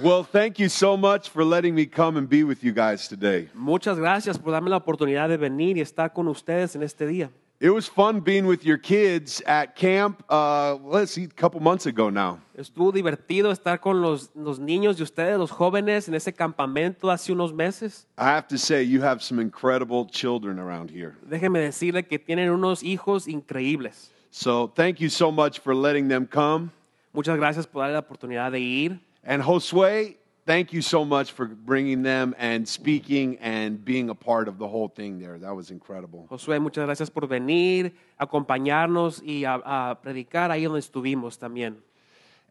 [0.00, 3.48] Well, thank you so much for letting me come and be with you guys today.
[3.54, 7.30] Muchas gracias por darme la oportunidad de venir y estar con ustedes en este día.
[7.60, 11.86] It was fun being with your kids at camp, uh, let's see, a couple months
[11.86, 12.40] ago now.
[12.56, 17.30] Estuvo divertido estar con los, los niños de ustedes, los jóvenes, en ese campamento hace
[17.32, 18.06] unos meses.
[18.18, 21.14] I have to say, you have some incredible children around here.
[21.22, 24.10] Déjeme decirle que tienen unos hijos increíbles.
[24.30, 26.70] So thank you so much for letting them come.
[27.12, 29.00] Muchas gracias por darle la oportunidad de ir.
[29.24, 30.16] And Josue,
[30.46, 34.66] thank you so much for bringing them and speaking and being a part of the
[34.66, 35.38] whole thing there.
[35.38, 36.26] That was incredible.
[36.30, 41.76] Josué, muchas gracias por venir, acompañarnos y a, a predicar ahí donde estuvimos también.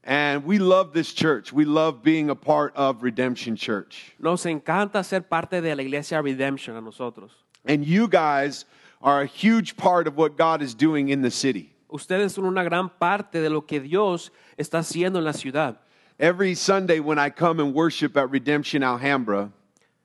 [0.04, 1.54] And we love this church.
[1.54, 4.14] We love being a part of Redemption Church.
[4.18, 7.32] Nos encanta ser parte de la iglesia Redemption a nosotros.
[7.66, 8.66] And you guys
[9.02, 11.76] are a huge part of what God is doing in the city.
[11.92, 15.78] Ustedes son una gran parte de lo que Dios está haciendo en la ciudad.
[16.22, 19.52] Every Sunday when I come and worship at Redemption Alhambra,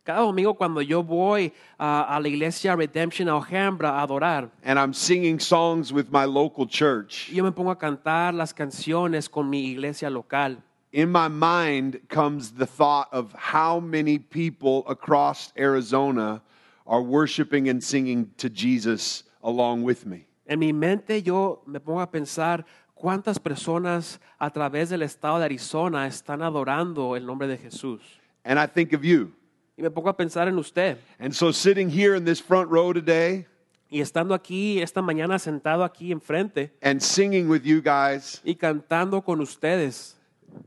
[0.03, 4.95] Cada domingo cuando yo voy a, a la iglesia Redemption Alhambra a adorar, and I'm
[4.95, 9.73] singing songs with my local church, yo me pongo a cantar las canciones con mi
[9.73, 10.57] iglesia local.
[10.91, 16.41] in my mind comes the thought of how many people across Arizona
[16.87, 20.25] are worshiping and singing to Jesus along with me.
[20.49, 22.65] En mi mente yo me pongo a pensar
[22.97, 28.01] cuántas personas a través del estado de Arizona están adorando el nombre de Jesús.
[28.45, 29.33] And I think of you.
[29.77, 30.97] Y me pongo a pensar en usted.
[31.21, 33.47] And so, sitting here in this front row today
[33.89, 39.23] Y estando aquí esta mañana sentado aquí enfrente and singing with you guys y cantando
[39.23, 40.17] con ustedes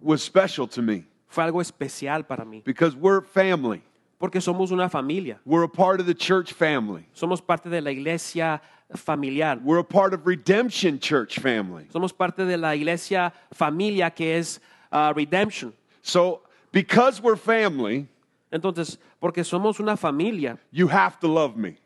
[0.02, 2.64] was special to me fue algo especial para mí.
[2.64, 3.82] because we're family.
[4.20, 5.40] Porque somos una familia.
[5.46, 7.06] We're a part of the church family.
[7.14, 8.62] Somos parte de la iglesia
[8.96, 9.60] familiar.
[9.64, 11.88] We're a part of Redemption Church family.
[11.94, 14.60] Somos parte de la iglesia familia que es
[14.92, 15.74] ah, Redemption.
[16.02, 18.08] So, because we're family,
[18.52, 21.78] Entonces, porque somos una familia, you have to love me.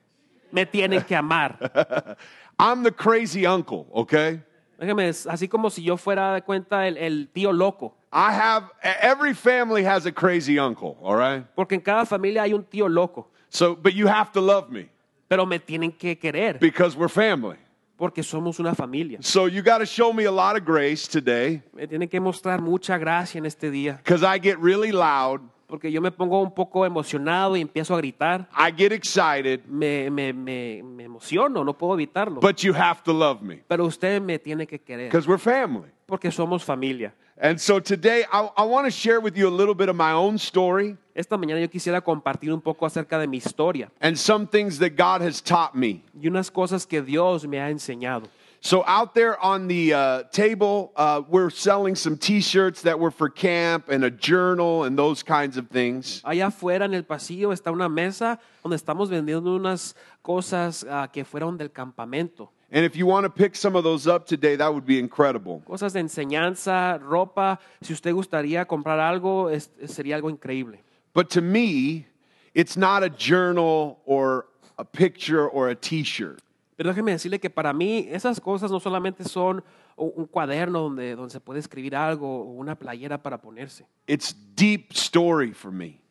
[0.51, 2.15] me tienen que amar.
[2.59, 4.39] I'm the crazy uncle, okay?
[4.79, 7.95] Déjame, así como si yo fuera de cuenta el, el tío loco.
[8.11, 11.43] I have, every family has a crazy uncle, all right?
[11.55, 13.27] Porque en cada familia hay un tío loco.
[13.49, 14.89] So, but you have to love me
[15.33, 16.59] Pero me tienen que querer.
[16.59, 17.57] because we're family.
[17.97, 19.17] Porque somos una familia.
[19.21, 22.61] So, you got to show me a lot of grace today Me tienen que mostrar
[22.61, 23.97] mucha gracia en este día.
[23.97, 27.97] because I get really loud, Porque yo me pongo un poco emocionado y empiezo a
[27.97, 28.47] gritar.
[28.55, 32.39] I get excited, Me, me, me, me emociono, no puedo evitarlo.
[32.41, 35.09] but you have to love me Pero usted me tiene que querer.
[35.09, 35.89] because we're family.
[36.05, 37.13] Porque somos familia.
[37.41, 40.11] And so, today I, I want to share with you a little bit of my
[40.11, 44.47] own story Esta mañana yo quisiera compartir un poco acerca de mi historia and some
[44.47, 46.03] things that God has taught me.
[46.19, 48.27] y unas cosas que Dios me ha enseñado.
[48.65, 53.27] So out there on the uh, table, uh, we're selling some T-shirts that were for
[53.29, 56.21] camp and a journal and those kinds of things.
[56.23, 61.25] Allá afuera en el pasillo está una mesa donde estamos vendiendo unas cosas ah, que
[61.25, 62.51] fueron del campamento.
[62.71, 65.61] And if you want to pick some of those up today, that would be incredible.
[65.67, 67.59] Cosas de enseñanza, ropa.
[67.81, 70.81] Si usted gustaría comprar algo, es- sería algo increíble.
[71.13, 72.07] But to me,
[72.53, 74.45] it's not a journal or
[74.77, 76.39] a picture or a T-shirt.
[76.75, 79.63] Pero déjeme decirle que para mí esas cosas no solamente son
[79.95, 83.85] un cuaderno donde, donde se puede escribir algo o una playera para ponerse.
[84.07, 86.01] It's deep story for me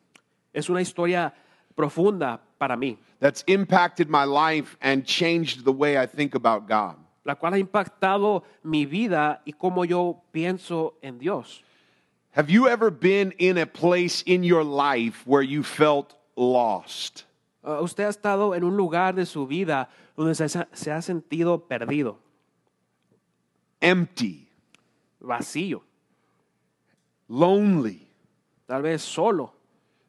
[0.53, 1.33] Es una historia
[1.75, 6.95] profunda para mí, that's impacted my life and changed the way I think about God.
[7.25, 11.63] la cual ha impactado mi vida y cómo yo pienso en Dios.
[12.33, 17.25] Have you ever been in a place in your life where you felt lost?
[17.63, 21.01] Ah, usted ha estado en un lugar de su vida donde se, ha- se ha
[21.01, 22.17] sentido perdido,
[23.81, 24.47] Empty,
[25.21, 25.81] vacío,
[27.29, 28.07] lonely.
[28.67, 29.51] tal vez solo.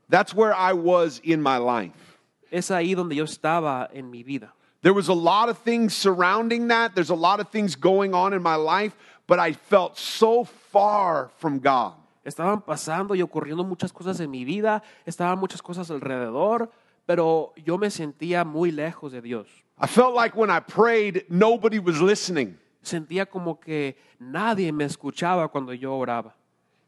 [0.08, 2.18] That's where I was in my life.
[2.50, 4.52] Es ahí donde yo estaba en mi vida.
[4.82, 6.94] There was a lot of things surrounding that.
[6.94, 8.94] There's a lot of things going on in my life,
[9.26, 11.94] but I felt so far from God.
[12.24, 16.70] Estaban pasando y ocurriendo muchas cosas en mi vida, estaban muchas cosas alrededor,
[17.06, 19.46] pero yo me sentía muy lejos de Dios.
[19.78, 22.58] I felt like when I prayed, nobody was listening.
[22.82, 26.34] Sentía como que nadie me escuchaba cuando yo oraba.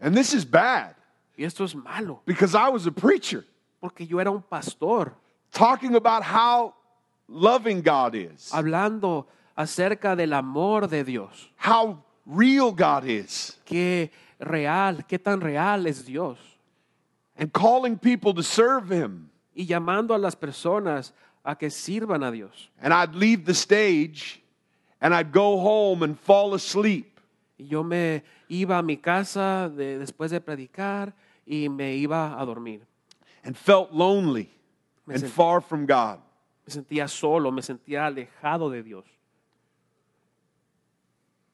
[0.00, 0.94] And this is bad
[1.38, 3.44] Y esto es malo, because I was a preacher
[3.80, 5.12] porque yo era un pastor
[5.52, 6.74] talking about how
[7.28, 11.50] loving God is, hablando acerca del amor de Dios.
[11.58, 16.38] how real God is, Qué real, qué tan real es Dios.
[17.38, 19.30] and calling people to serve Him.
[19.54, 21.12] Y llamando a las personas
[21.44, 22.70] a que sirvan a Dios.
[22.80, 24.40] And I'd leave the stage
[25.00, 27.20] and I'd go home and fall asleep.
[27.58, 31.14] Y yo me iba a mi casa de- después de predicar
[31.46, 32.80] y me iba a dormir.
[33.44, 34.50] and felt lonely
[35.06, 36.18] Me and far from God.
[36.66, 39.04] Me sentía solo, me sentía alejado de Dios.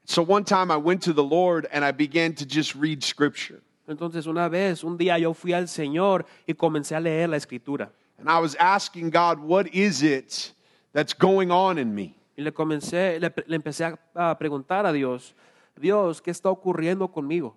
[0.04, 3.62] So one time I went to the Lord and I began to just read scripture.
[3.88, 7.90] Entonces una vez, un día yo fui al Señor y comencé a leer la escritura.
[8.18, 10.52] And I was asking God, what is it
[10.92, 12.16] that's going on in me?
[12.36, 13.84] Y le comencé, le, le empecé
[14.14, 15.34] a, a preguntar a Dios,
[15.78, 17.54] Dios, ¿qué está ocurriendo conmigo?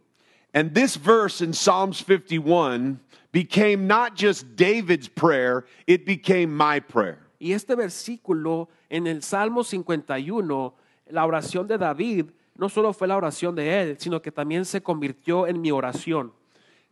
[0.53, 2.99] And this verse in Psalms 51
[3.31, 7.19] became not just David's prayer, it became my prayer.
[7.39, 10.73] Y este versículo en el Salmo 51,
[11.07, 12.25] la oración de David,
[12.55, 16.31] no solo fue la oración de él, sino que también se convirtió en mi oración.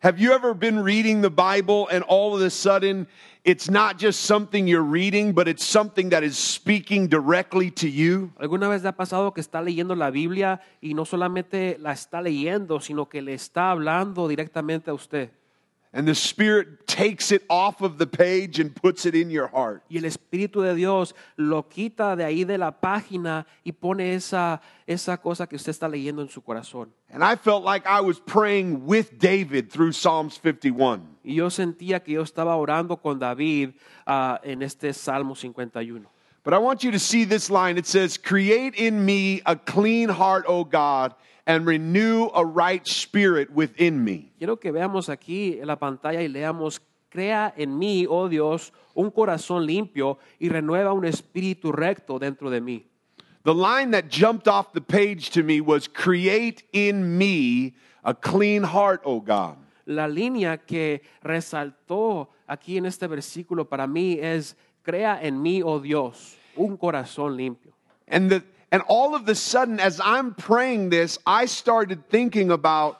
[0.04, 3.08] Have you ever been reading the Bible and all of a sudden
[3.46, 8.30] it's not just something you're reading, but it's something that is speaking directly to you?
[8.38, 12.22] ¿Alguna vez le ha pasado que está leyendo la Biblia y no solamente la está
[12.22, 15.30] leyendo, sino que le está hablando directamente a usted?
[15.96, 19.84] And the Spirit takes it off of the page and puts it in your heart.
[19.92, 24.60] Y el Espíritu de Dios lo quita de ahí de la página y pone esa,
[24.88, 26.90] esa cosa que usted está leyendo en su corazón.
[27.12, 31.18] And I felt like I was praying with David through Psalms 51.
[31.24, 33.74] Y yo sentía que yo estaba orando con David
[34.08, 36.08] ah, en este Salmo 51.
[36.44, 37.78] But I want you to see this line.
[37.78, 41.14] It says, Create in me a clean heart, O God,
[41.46, 44.32] and renew a right spirit within me.
[44.38, 46.80] Quiero que veamos aquí en la pantalla y leamos,
[47.10, 52.62] crea en mí, oh Dios, un corazón limpio y renueva un espíritu recto dentro de
[52.62, 52.86] mí.
[53.44, 58.64] The line that jumped off the page to me was, Create in me a clean
[58.64, 59.58] heart, O God.
[59.86, 65.80] La línea que resaltó aquí en este versículo para mí es, crea en mí, oh
[65.80, 67.74] Dios, un corazón limpio.
[68.08, 68.44] And, the,
[68.74, 73.00] and all of the sudden, as I'm praying this, I started thinking about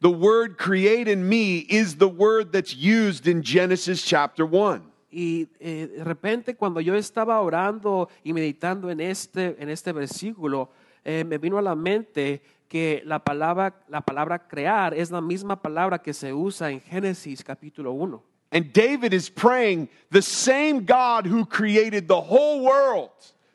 [0.00, 4.80] the word create in me is the word that's used in Genesis chapter 1.
[5.10, 10.68] Y eh, de repente cuando yo estaba orando y meditando en este, en este versículo,
[11.04, 15.60] eh, me vino a la mente que la palabra, la palabra crear es la misma
[15.60, 18.22] palabra que se usa en Génesis capítulo 1.
[18.52, 23.10] And David is praying, the same God who created the whole world,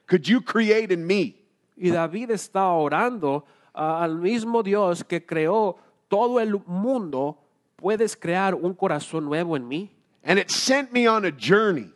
[0.07, 1.35] could you create in me?
[1.75, 5.77] Y David está orando ah, al mismo Dios que creó
[6.09, 7.37] todo el mundo,
[7.75, 9.89] puedes crear un corazón nuevo en mí.
[10.23, 11.93] And it sent me on a journey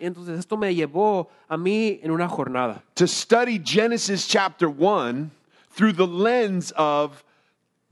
[0.00, 5.30] Entonces esto me llevó a mí en una jornada to study Genesis chapter 1
[5.76, 7.22] through the lens of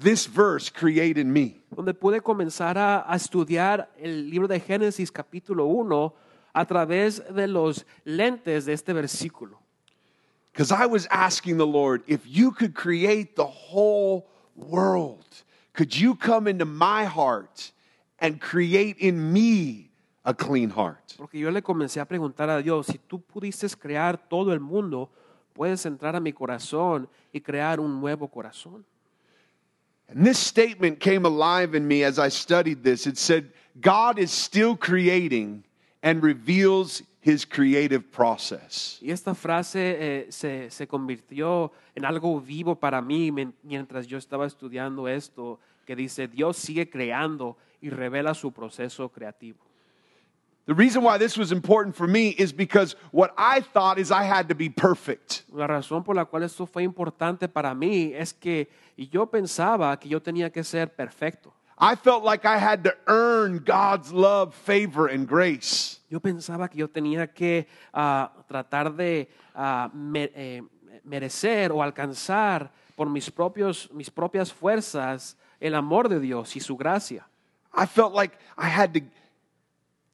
[0.01, 1.61] this verse, create in me.
[1.71, 6.15] donde pude comenzar a, a estudiar el libro de Génesis capítulo 1
[6.59, 9.59] a través de los lentes de este versículo.
[10.53, 14.27] Because I was asking the Lord, if you could create the whole
[14.57, 15.25] world,
[15.73, 17.71] could you come into my heart
[18.19, 19.91] and create in me
[20.25, 21.15] a clean heart?
[21.17, 25.11] Porque yo le comencé a preguntar a Dios, si tú pudieses crear todo el mundo,
[25.55, 28.85] puedes entrar a mi corazón y crear un nuevo corazón.
[30.09, 33.07] And this statement came alive in me as I studied this.
[33.07, 35.63] It said, God is still creating
[36.03, 38.99] and reveals his creative process.
[39.03, 43.31] Y esta frase eh, se, se convirtió en algo vivo para mí
[43.63, 49.59] mientras yo estaba estudiando esto, que dice, Dios sigue creando y revela su proceso creativo.
[50.67, 54.25] The reason why this was important for me is because what I thought is I
[54.25, 55.45] had to be perfect.
[55.51, 60.11] La razón por la cual esto fue importante para mí es que yo pensaba que
[60.11, 61.55] yo tenía que ser perfecto.
[61.81, 66.01] I felt like I had to earn God's love, favor, and grace.
[66.11, 70.63] Yo pensaba que yo tenía que ah, tratar de ah, me- eh,
[71.05, 76.77] merecer o alcanzar por mis, propios, mis propias fuerzas el amor de Dios y su
[76.77, 77.27] gracia.
[77.73, 79.01] I felt like I had to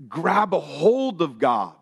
[0.08, 1.76] grab a hold of God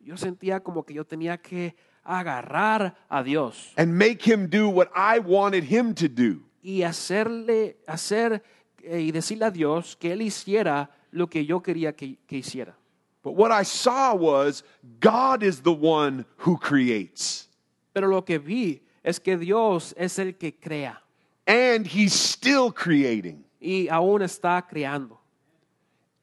[0.00, 4.88] Yo sentía como que yo tenía que agarrar a Dios and make him do what
[4.96, 6.40] I wanted him to do.
[6.62, 8.42] y hacerle, hacer
[8.82, 12.76] Eh, y decirle a Dios que Él hiciera lo que yo quería que, que hiciera.
[13.22, 14.64] But what I saw was
[15.00, 17.48] God is the one who creates.
[17.92, 21.00] Pero lo que vi es que Dios es el que crea
[21.46, 23.44] And he's still creating.
[23.60, 25.18] y aún está creando.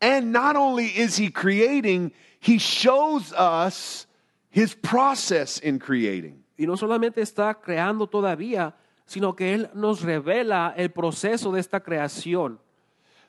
[0.01, 4.07] And not only is he creating, he shows us
[4.49, 6.43] his process in creating.
[6.57, 8.73] Y no solamente está creando todavía,
[9.09, 12.59] sino que Él nos revela el proceso de esta creación.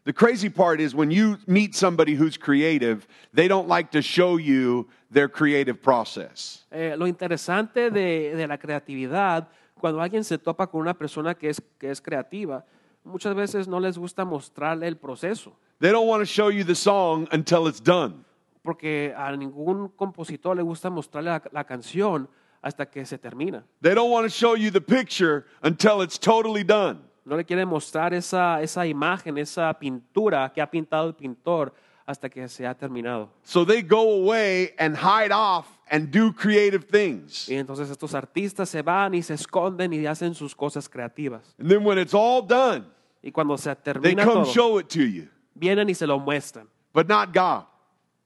[0.05, 4.39] The crazy part is when you meet somebody who's creative, they don't like to show
[4.39, 6.67] you their creative process.
[6.71, 9.49] Eh, lo interesante de, de la creatividad,
[9.81, 12.67] Cuando alguien se topa con una persona que es, que es creativa,
[13.03, 16.75] muchas veces no les gusta mostrarle el proceso, They don't want to show you the
[16.75, 18.25] song until it's done.
[18.63, 22.29] porque a ningún compositor le gusta mostrarle la, la canción
[22.63, 23.65] hasta que se termina.
[23.81, 27.01] They don't want to show you the picture until it's totally done.
[27.25, 31.73] No le quiere mostrar esa, esa imagen, esa pintura que ha pintado el pintor
[32.07, 33.29] hasta que se ha terminado.
[33.45, 37.49] So they go away and hide off and do creative things.
[37.49, 41.55] Y entonces estos artistas se van y se esconden y hacen sus cosas creativas.
[41.59, 42.87] And then when it's all done,
[43.23, 46.67] Y cuando se they come todo, show it to you, vienen y se lo muestran,
[46.93, 47.67] but not God.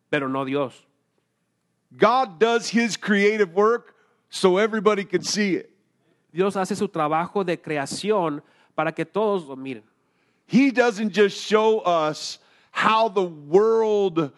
[0.09, 0.87] pero no Dios.
[1.97, 3.94] God does his creative work
[4.35, 5.71] so everybody can see it.
[6.33, 8.43] Dios hace su trabajo de creación
[8.75, 9.85] para que todos lo miren.
[10.47, 12.39] He doesn't just show us
[12.73, 14.33] how the world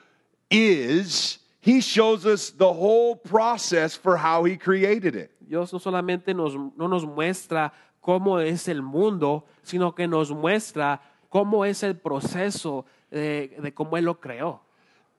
[0.50, 5.30] is, he shows us the whole process for how he created it.
[5.40, 7.72] Dios no solamente nos, no nos muestra
[8.02, 11.00] cómo es el mundo, sino que nos muestra
[11.32, 14.60] cómo es el proceso de, de cómo Él lo creó.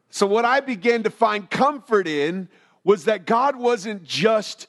[0.09, 2.47] So, what I began to find comfort in
[2.87, 4.67] was that God wasn't just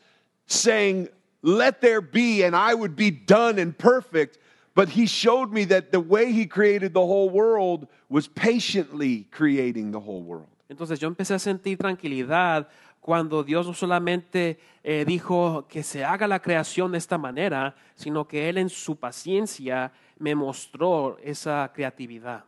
[0.48, 1.08] saying,
[1.40, 4.38] Let there be, and I would be done and perfect,
[4.74, 9.92] but He showed me that the way He created the whole world was patiently creating
[9.92, 10.48] the whole world.
[10.68, 12.66] Entonces yo empecé a sentir tranquilidad
[13.00, 18.26] cuando Dios no solamente eh, dijo que se haga la creación de esta manera, sino
[18.26, 22.44] que Él en su paciencia me mostró esa creatividad.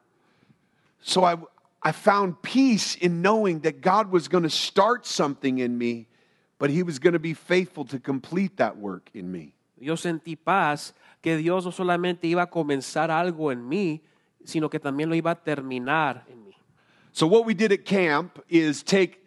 [1.00, 1.38] So, I,
[1.82, 6.06] I found peace in knowing that God was going to start something in me,
[6.58, 9.54] but He was going to be faithful to complete that work in me.
[9.78, 14.00] Yo sentí paz que Dios no solamente iba a comenzar algo en mí,
[14.44, 16.54] sino que también lo iba a terminar en mí.
[17.12, 19.24] So, what we did at camp is take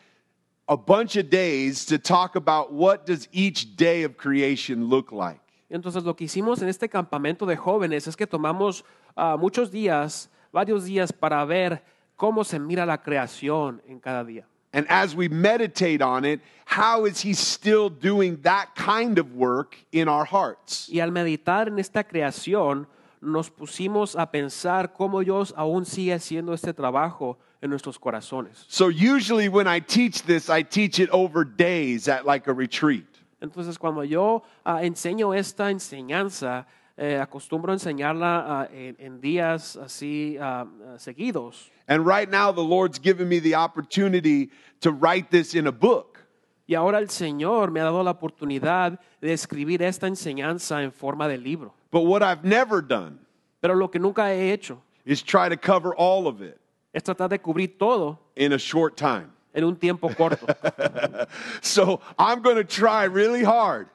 [0.68, 5.40] a bunch of days to talk about what does each day of creation look like.
[5.70, 8.84] Entonces lo que hicimos en este campamento de jóvenes es que tomamos
[9.18, 11.84] ah, muchos días, varios días para ver
[12.16, 14.46] cómo se mira la creación en cada día.
[14.76, 19.78] And as we meditate on it, how is he still doing that kind of work
[19.92, 20.90] in our hearts?
[20.92, 22.88] Y al meditar en esta creación,
[23.22, 28.66] nos pusimos a pensar cómo Dios aún sigue haciendo este trabajo en nuestros corazones.
[28.68, 33.06] So, usually when I teach this, I teach it over days at like a retreat.
[33.42, 36.66] Entonces, cuando yo ah, enseño esta enseñanza,
[36.98, 40.66] eh, acostumbro enseñarla ah, en, en días así ah,
[40.98, 41.72] seguidos.
[41.88, 46.20] And right now, the Lord's given me the opportunity to write this in a book.
[46.66, 51.28] Y ahora el Señor me ha dado la oportunidad de escribir esta enseñanza en forma
[51.28, 51.74] de libro.
[51.92, 53.20] But what I've never done
[53.62, 56.58] Pero lo que nunca he hecho is try to cover all of it
[56.94, 59.30] es tratar de cubrir todo in a short time.
[59.54, 60.48] en un tiempo corto.
[61.62, 63.88] So I'm going to try really hard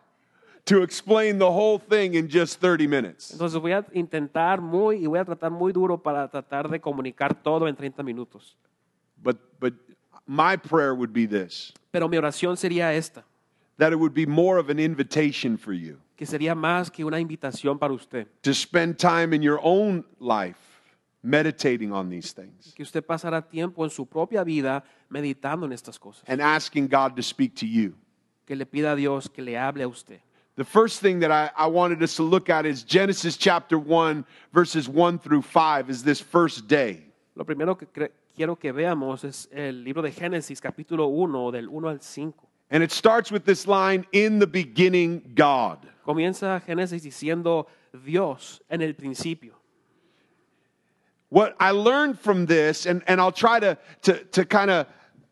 [0.68, 3.32] to explain the whole thing in just 30 minutes.
[3.32, 7.34] Entonces voy a intentar muy y voy a tratar muy duro para tratar de comunicar
[7.34, 8.56] todo en 30 minutos.
[9.22, 9.74] But, but
[10.26, 13.24] my prayer would be this Pero mi oración sería esta,
[13.78, 17.18] that it would be more of an invitation for you que sería más que una
[17.18, 20.58] invitación para usted, to spend time in your own life
[21.22, 25.98] meditating on these things que usted pasara tiempo en su propia vida meditando en estas
[25.98, 27.94] cosas, and asking God to speak to you.
[28.44, 30.20] que le pida a Dios que le hable a usted.
[30.58, 34.24] The first thing that I, I wanted us to look at is Genesis chapter 1,
[34.52, 37.00] verses 1 through 5, is this first day.
[37.36, 41.68] Lo primero que cre- quiero que veamos es el libro de Génesis, capítulo 1, del
[41.68, 42.34] 1 al 5.
[42.72, 45.86] And it starts with this line In the beginning, God.
[46.04, 47.66] Comienza Génesis diciendo
[48.04, 49.54] Dios en el principio.
[51.28, 54.88] What I learned from this, and, and I'll try to, to, to kind of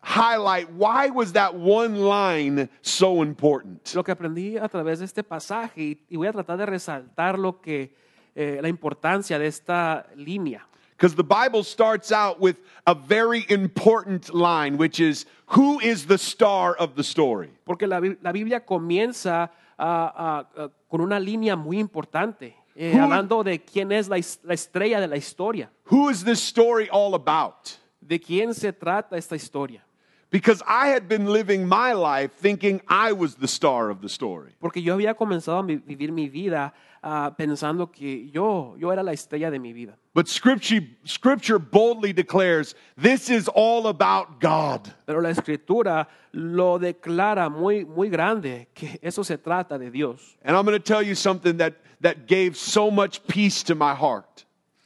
[0.07, 3.93] highlight why was that one line so important.
[3.93, 7.37] Lo que aprendí a través de este pasaje y, y voy a tratar de resaltar
[7.37, 7.93] lo que
[8.35, 10.65] eh, la importancia de esta línea.
[10.95, 12.55] Because the Bible starts out with
[12.87, 17.49] a very important line, which is Who is the star of the story?
[17.65, 23.43] Porque la, la Biblia comienza ah, ah, con una línea muy importante, eh, Who- hablando
[23.43, 27.77] de quién es la, la estrella de la historia, Who is this story all about?
[28.01, 29.83] de quién se trata esta historia.
[30.29, 34.51] Because I had been living my life thinking I was the star of the story.
[34.59, 39.13] Porque yo había comenzado a vivir mi vida ah, pensando que yo, yo era la
[39.13, 39.93] estrella de mi vida.
[40.13, 44.93] But scripture, scripture boldly declares this is all about God.
[45.05, 50.35] Pero la escritura lo declara muy, muy grande, que eso se trata de Dios.
[50.43, 53.93] And I'm going to tell you something that, that gave so much peace to my
[53.93, 54.43] heart.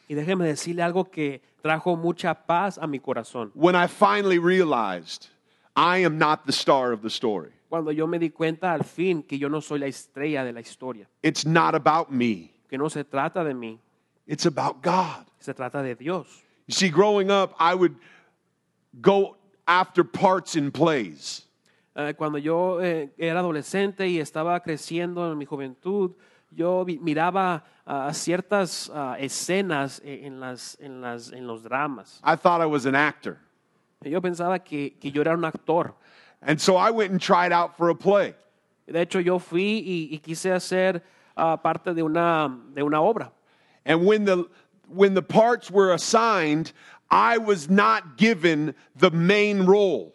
[0.08, 3.52] Y déjeme decirle algo que trajo mucha paz a mi corazón.
[3.54, 5.28] When I finally realized
[5.76, 7.52] I am not the star of the story.
[7.70, 10.60] cuando yo me di cuenta al fin que yo no soy la estrella de la
[10.60, 13.80] historia, It's not about me, que no se trata de mí,
[14.28, 15.26] it's about God.
[15.40, 16.28] se trata de Dios.
[16.68, 17.96] You see, growing up, I would
[19.02, 19.38] go
[19.68, 21.48] after parts in plays.
[21.96, 26.12] Eh, cuando yo eh, era adolescente y estaba creciendo en mi juventud,
[26.52, 32.20] yo miraba ah, ciertas ah, escenas eh, en, las, en, las, en los dramas.
[32.24, 33.38] I thought I was an actor.
[34.04, 35.94] Yo pensaba que, que yo era un actor.
[36.42, 38.34] And so I went and tried out for a play.
[38.88, 41.02] De hecho, yo fui y, y quise hacer
[41.38, 43.32] ah, parte de una, de una obra.
[43.86, 44.48] And when the
[44.88, 46.74] when the parts were assigned,
[47.10, 50.14] I was not given the main role.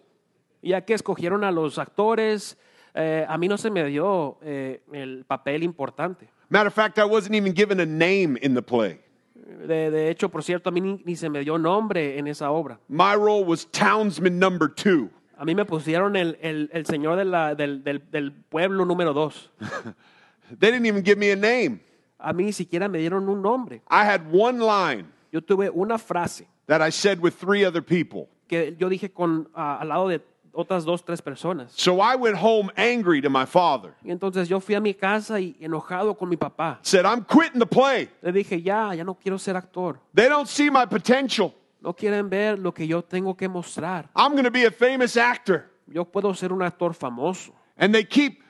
[0.62, 2.56] Ya que escogieron a los actores,
[2.96, 6.28] eh, a mí no se me dio eh, el papel importante.
[6.48, 9.00] Matter of fact, I wasn't even given a name in the play.
[9.34, 12.50] De, de hecho, por cierto, a mí ni, ni se me dio nombre en esa
[12.50, 12.78] obra.
[12.88, 15.10] My role was townsman number two.
[15.38, 19.12] A mí me pusieron el, el- el señor de la- del, del- del pueblo número
[19.12, 19.50] dos.
[20.58, 21.80] They didn't even give me a name.
[22.18, 23.82] A mí ni siquiera me dieron un nombre.
[23.90, 28.28] I had one line Yo tuve una frase that I said with three other people.
[28.48, 30.20] que yo dije con, al lado de
[30.56, 31.72] otras dos, tres personas.
[31.76, 33.94] So I went home angry to my father.
[34.02, 36.78] Y entonces yo fui a mi casa y enojado con mi papá.
[36.82, 38.08] Said, I'm quitting the play.
[38.22, 39.98] Le dije, ya, ya no quiero ser actor.
[40.14, 41.52] They don't see my potential.
[41.82, 44.08] No quieren ver lo que yo tengo que mostrar.
[44.16, 45.70] I'm going to be a famous actor.
[45.86, 48.42] Yo puedo ser un actor famoso, And they keep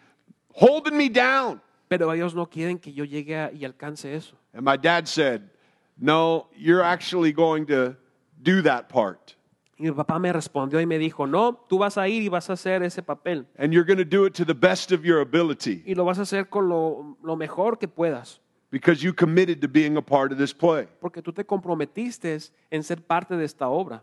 [0.55, 1.61] holding me down.
[1.89, 4.37] pero ellos no quieren que yo llegue a- y alcance eso.
[4.55, 5.51] And my dad said,
[5.99, 7.97] No, you're actually going to
[8.43, 9.36] do that part.
[9.79, 12.49] Y mi papá me respondió y me dijo, no, tú vas a ir y vas
[12.49, 13.47] a hacer ese papel.
[13.59, 16.19] And you're going to do it to the best of your ability Y lo vas
[16.19, 18.41] a hacer con lo, lo mejor que puedas,
[18.71, 20.89] because you committed to being a part of this play.
[21.01, 22.39] porque tú te comprometiste
[22.71, 24.03] en ser parte de esta obra.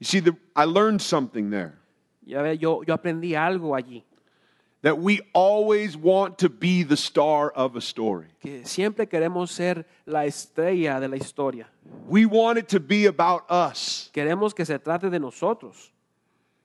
[0.00, 1.78] You see, the, I learned something there
[2.24, 4.04] Ya ve, yo, yo aprendí algo allí,
[4.82, 8.26] that we always want to be the star of a story.
[8.40, 11.66] que siempre queremos ser la estrella de la historia.
[12.08, 15.90] We want it to be about us, Queremos que se trate de nosotros,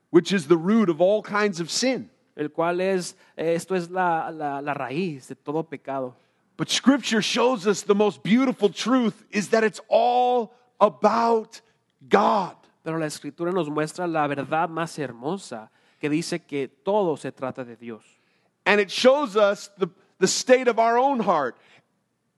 [0.09, 2.09] which is the root of all kinds of sin.
[2.35, 6.15] el cual es, esto es la, la, la raíz de todo pecado.
[6.55, 11.61] But Scripture shows us the most beautiful truth is that it's all about
[12.09, 12.55] God.
[12.83, 17.65] Pero la escritura nos muestra la verdad más hermosa, que dice que todo se trata
[17.65, 18.03] de Dios.
[18.65, 19.87] And it shows us the,
[20.19, 21.57] the state of our own heart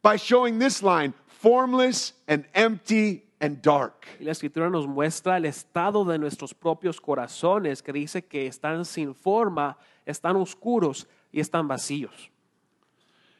[0.01, 4.05] by showing this line formless and empty and dark.
[4.19, 8.85] Y la escritura nos muestra el estado de nuestros propios corazones, que dice que están
[8.85, 12.29] sin forma, están oscuros y están vacíos.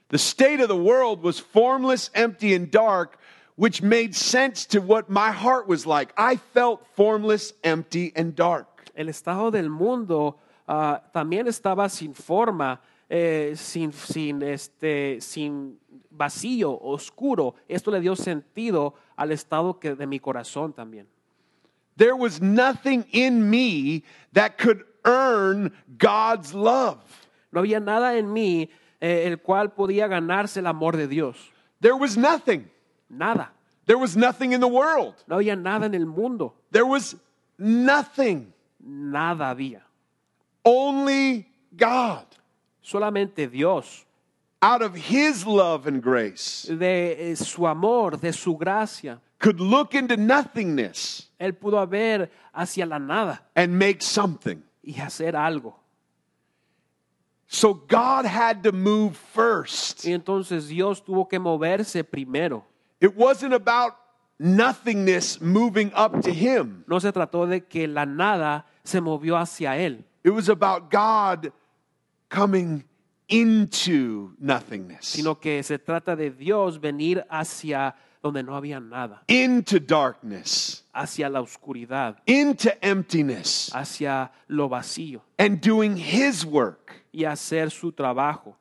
[0.10, 3.20] The state of the world was formless, empty, and dark,
[3.56, 6.14] which made sense to what my heart was like.
[6.18, 8.79] I felt formless, empty, and dark.
[9.00, 10.36] El estado del mundo
[10.68, 17.56] ah, también estaba sin forma, eh, sin, sin, este, sin vacío, oscuro.
[17.70, 21.08] Esto le dio sentido al estado que, de mi corazón también.
[21.96, 27.00] There was nothing in me that could earn God's love.
[27.54, 31.38] No había nada en mí eh, el cual podía ganarse el amor de Dios.
[31.80, 32.70] There was nothing.
[33.08, 33.54] Nada.
[33.86, 35.16] There was nothing in the world.
[35.26, 36.54] No había nada en el mundo.
[36.72, 37.16] There was
[37.58, 38.52] nothing.
[38.80, 39.84] Nada había.
[40.64, 42.26] Only God.
[42.82, 44.06] Solamente Dios.
[44.62, 49.22] Out of His love and grace de eh, su amor, de su gracia.
[49.40, 54.62] could look into nothingness Él pudo ver hacia la nada and make something.
[54.84, 55.76] y hacer algo.
[57.48, 60.06] So God had to move first.
[60.06, 62.64] Y entonces Dios tuvo que moverse primero.
[63.00, 63.94] It wasn't about
[64.40, 69.78] nothingness moving up to Him, No se trató de que la nada se movió hacia
[69.78, 71.52] Él, it was about God
[72.30, 72.84] coming
[73.28, 79.80] into nothingness, sino que se trata de Dios venir hacia donde no había nada, into
[79.80, 85.22] darkness, hacia la oscuridad, into emptiness, hacia lo vacío.
[85.38, 87.04] And doing His work.
[87.12, 88.56] y hacer su trabajo.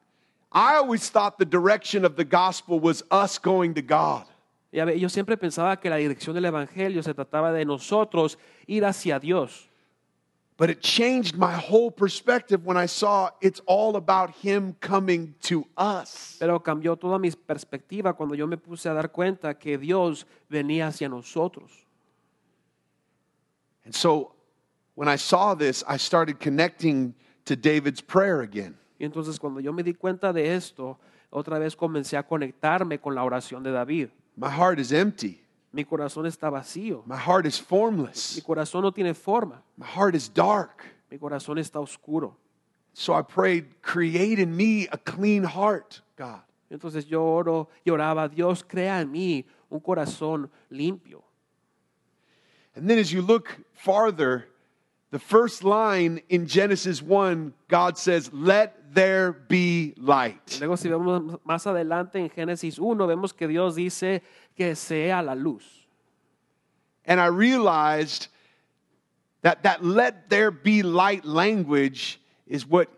[0.51, 4.25] I always thought the direction of the gospel was us going to God.
[4.71, 8.85] Ya ve, Yo siempre pensaba que la dirección del Evangelio se trataba de nosotros ir
[8.85, 9.69] hacia Dios.
[10.59, 15.65] But it changed my whole perspective when I saw it's all about Him coming to
[15.77, 16.37] us.
[16.41, 20.89] Pero cambió toda mi perspectiva cuando yo me puse a dar cuenta que Dios venía
[20.89, 21.71] hacia nosotros.
[23.85, 24.35] And so
[24.97, 28.77] when I saw this, I started connecting to David's prayer again.
[28.99, 30.99] Y entonces cuando yo me di cuenta de esto,
[31.31, 34.09] otra vez comencé a conectarme con la oración de David.
[34.39, 35.41] My heart is empty.
[35.73, 37.05] Mi corazón está vacío.
[37.07, 38.37] My heart is formless.
[38.37, 39.63] Mi corazón no tiene forma.
[39.77, 40.85] My heart is dark.
[41.11, 42.37] Mi corazón está oscuro.
[42.95, 46.41] So I prayed, create in me a clean heart, God.
[46.71, 51.23] Entonces yo oro y oraba, Dios, crea en mí un corazón limpio.
[52.77, 54.47] And then as you look farther,
[55.11, 60.59] the first line in Genesis 1, God says, Let there be light.
[60.61, 64.23] Luego si vemos más adelante en Génesis 1, vemos que Dios dice
[64.57, 65.65] que sea la luz.
[67.07, 68.29] And I realized
[69.43, 72.89] that that let there be light language is what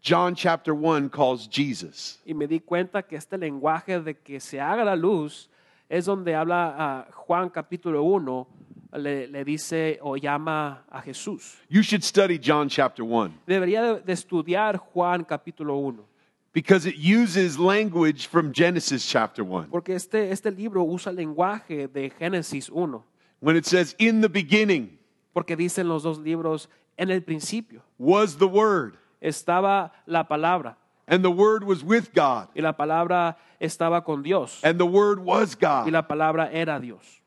[0.00, 2.18] John chapter 1 calls Jesus.
[2.26, 5.48] Y me di cuenta que este lenguaje de que se haga la luz
[5.88, 8.48] es donde habla ah, Juan capítulo 1,
[8.92, 11.56] le, le dice o llama a Jesús.
[11.68, 16.04] You should study John chapter 1 Debería de, estudiar Juan capítulo 1,
[16.52, 19.68] because it uses language from Genesis chapter 1.
[19.70, 23.02] porque este, este libro usa el lenguaje de Génesis 1,
[23.40, 24.98] When it says, In the beginning
[25.32, 30.76] porque dicen los dos libros, en el principio was the Word, estaba la palabra,
[31.08, 35.18] and the Word was with God, y la palabra estaba con Dios, and the Word
[35.20, 35.86] was God.
[35.86, 35.92] y God.
[35.92, 37.21] la palabra era Dios.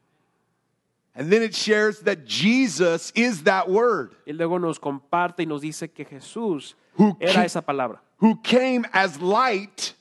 [1.18, 5.62] And then it shares that Jesus is that Word Y luego nos comparte y nos
[5.62, 9.94] dice que Jesús Who era ca- esa palabra, who came as light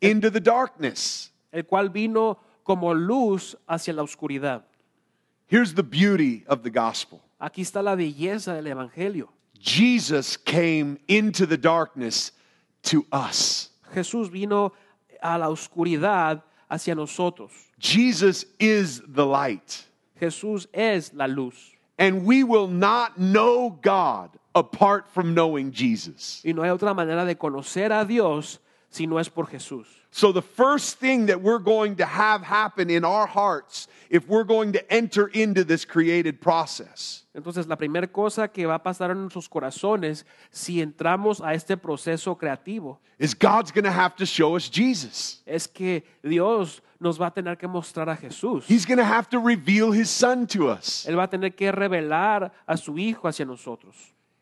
[0.00, 1.30] into the darkness.
[1.52, 4.62] el cual vino como luz hacia la oscuridad.
[5.46, 9.28] Here's the beauty of the gospel Aquí está la belleza del Evangelio.
[9.58, 12.32] Jesus came into the darkness
[12.84, 13.70] to us.
[13.94, 14.72] Jesús vino
[15.22, 17.50] a la oscuridad hacia nosotros.
[17.78, 19.84] Jesus is the light.
[20.20, 21.72] Jesús es la luz.
[21.98, 26.42] And we will not know God apart from knowing Jesus.
[26.44, 29.86] Y no hay otra manera de conocer a Dios si no es por Jesús.
[30.12, 34.44] So, the first thing that we're going to have happen in our hearts if we're
[34.44, 39.12] going to enter into this created process Entonces, la primera cosa que va a pasar
[39.12, 44.26] en nuestros corazones si entramos a este proceso creativo is God's going to have to
[44.26, 45.42] show us Jesus.
[45.46, 48.64] es que Dios nos va a tener que mostrar a Jesús.
[48.66, 51.06] He's going to have to reveal his son to us.
[51.06, 53.94] Él va a tener que revelar a su Hijo hacia nosotros.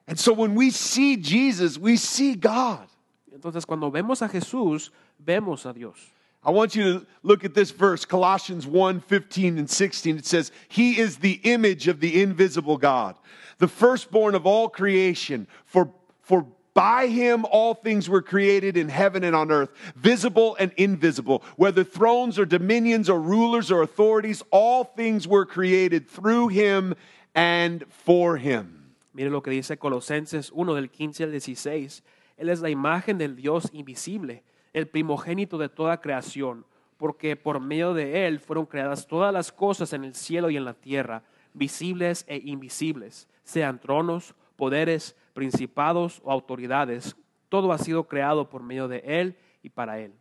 [0.06, 2.88] And so when we see Jesus, we see God.
[3.30, 4.90] Entonces, cuando vemos a Jesús,
[5.24, 5.96] vemos a Dios.
[6.44, 10.18] I want you to look at this verse, Colossians 1 15 and 16.
[10.18, 13.16] It says, He is the image of the invisible God,
[13.58, 15.46] the firstborn of all creation.
[15.64, 15.90] For,
[16.22, 21.42] for by him all things were created in heaven and on earth, visible and invisible,
[21.56, 26.94] whether thrones or dominions or rulers or authorities, all things were created through him
[27.34, 28.94] and for him.
[29.12, 32.02] Mire lo que dice Colosenses 1 del 15 al 16.
[32.38, 36.64] Él es la imagen del Dios invisible, el primogénito de toda creación,
[36.96, 40.64] porque por medio de Él fueron creadas todas las cosas en el cielo y en
[40.64, 41.22] la tierra,
[41.54, 47.16] visibles e invisibles, sean tronos, poderes, principados o autoridades.
[47.48, 50.12] Todo ha sido creado por medio de Él y para Él.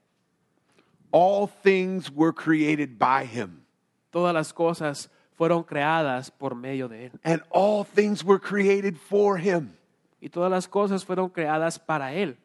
[1.12, 3.62] All things were created by him,
[4.10, 7.12] Todas las cosas fueron creadas por medio de Él.
[7.24, 9.72] and all things were created for him.
[10.20, 12.38] Y todas las cosas fueron creadas para Él.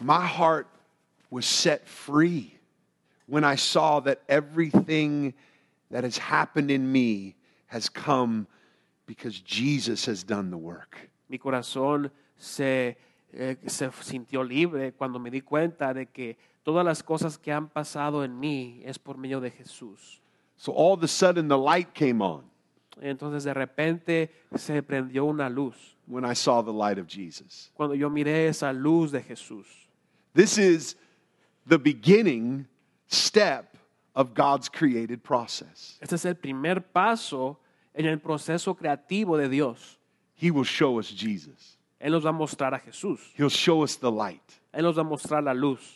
[0.00, 0.68] My heart
[1.30, 2.54] was set free
[3.26, 5.34] when I saw that everything
[5.90, 8.46] that has happened in me has come
[9.06, 11.10] because Jesus has done the work.
[11.28, 12.96] Mi corazón se,
[13.32, 17.68] eh, se sintió libre cuando me di cuenta de que todas las cosas que han
[17.68, 20.20] pasado en mí es por medio de Jesús.
[20.56, 22.44] So all of a sudden, the light came on
[23.02, 27.70] Entonces de repente se prendió una luz when I saw the light of Jesus.
[27.74, 29.66] cuando yo miré esa luz de Jesús.
[30.34, 30.96] This is
[31.66, 32.66] the beginning
[33.08, 33.76] step
[34.14, 35.98] of God's created process.
[36.00, 37.58] Este es el primer paso
[37.94, 39.98] en el proceso creativo de Dios.
[40.34, 43.18] He will show us Jesus, Él nos va a mostrar a Jesús.
[43.34, 44.60] He'll show us the light.
[44.72, 45.94] Él nos va a mostrar la luz.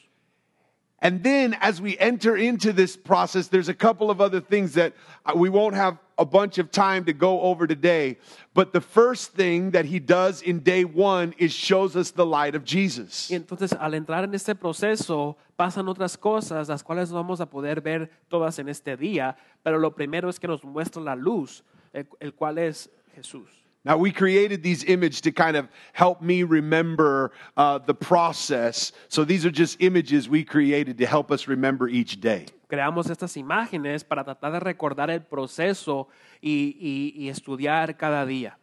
[1.00, 4.92] And then as we enter into this process, there's a couple of other things that
[5.26, 8.16] uh, we won't have a bunch of time to go over today.
[8.54, 12.54] But the first thing that he does in day one is shows us the light
[12.54, 13.28] of Jesus.
[13.30, 17.46] Y entonces al entrar en este proceso pasan otras cosas, las cuales no vamos a
[17.46, 21.62] poder ver todas en este día, pero lo primero es que nos muestra la luz,
[21.92, 23.48] el, el cual es Jesús.
[23.85, 28.92] Now, we created these images to kind of help me remember uh, the process.
[29.08, 32.46] So these are just images we created to help us remember each day.
[32.72, 36.08] Creamos estas imágenes para tratar de recordar el proceso
[36.40, 38.56] y, y- y estudiar cada día.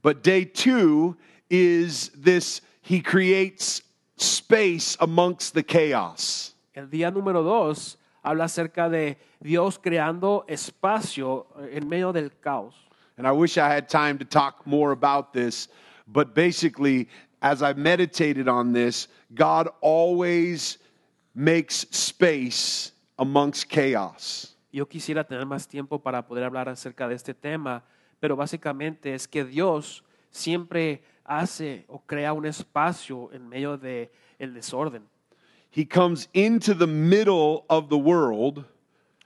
[0.00, 1.16] But day two
[1.50, 3.82] is this he creates
[4.16, 6.54] space amongst the chaos.
[6.72, 12.76] El día número dos habla acerca de Dios creando espacio en medio del caos.
[13.18, 15.66] And I wish I had time to talk more about this,
[16.06, 17.08] but basically,
[17.42, 20.78] as I meditated on this, God always
[21.34, 24.56] makes space amongst chaos.
[24.72, 27.84] Yo quisiera tener más tiempo para poder hablar acerca de este tema,
[28.20, 34.54] pero básicamente es que Dios siempre hace o crea un espacio en medio de el
[34.54, 35.08] desorden,
[35.70, 38.64] He comes into the middle of the world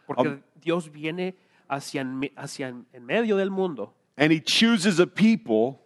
[0.06, 1.36] porque um, Dios viene
[1.68, 2.04] hacia,
[2.36, 5.80] hacia en medio del mundo and he chooses a people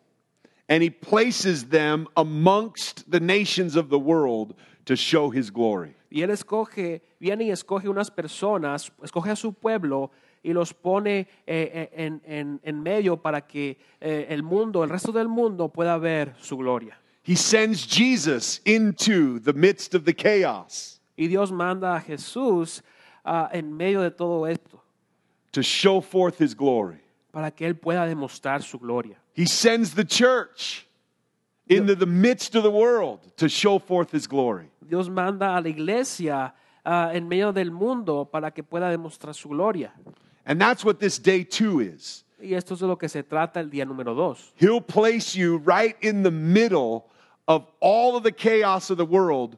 [0.69, 4.55] and he places them amongst the nations of the world
[4.87, 5.95] to show his glory.
[6.15, 10.13] Y él escoge, viene y escoge unas personas, escoge a su pueblo
[10.45, 14.91] y los pone eh, eh, en, en- en medio para que eh, el mundo, el
[14.91, 16.97] resto del mundo pueda ver su gloria.
[17.27, 22.85] He sends Jesus into the midst of the chaos Y Dios manda a Jesús
[23.25, 24.85] ah, en medio de todo esto
[25.51, 27.01] to show forth his glory.
[27.33, 29.19] para que Él pueda demostrar su gloria.
[29.35, 30.87] He sends the church
[31.67, 34.69] into the midst of the world to show forth his glory.
[34.87, 39.49] Dios manda a la iglesia ah, en medio del mundo para que pueda demostrar su
[39.49, 39.95] gloria.
[40.47, 42.25] And that's what this day two is.
[42.41, 44.53] Y esto es de lo que se trata el día número dos.
[44.57, 47.07] He'll place you right in the middle
[47.47, 49.57] of all of the chaos of the world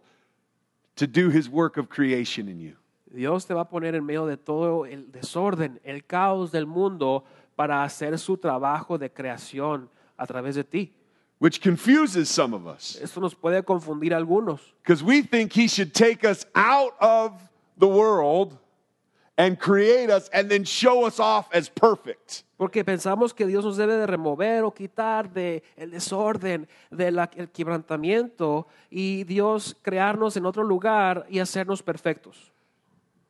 [0.97, 2.77] to do his work of creation in you.
[3.07, 7.25] Dios te va a poner en medio de todo el desorden, el caos del mundo
[7.57, 10.93] para hacer su trabajo de creación a través de ti.
[11.39, 15.69] Which confuses some of us Esto nos puede confundir a algunos, because we think he
[15.69, 17.33] should take us out of
[17.79, 18.57] the world
[19.39, 22.43] and create us and then show us off as perfect.
[22.57, 27.19] porque pensamos que Dios nos debe de remover o quitar de el desorden, del
[27.53, 32.51] quebrantamiento y Dios crearnos en otro lugar y hacernos perfectos.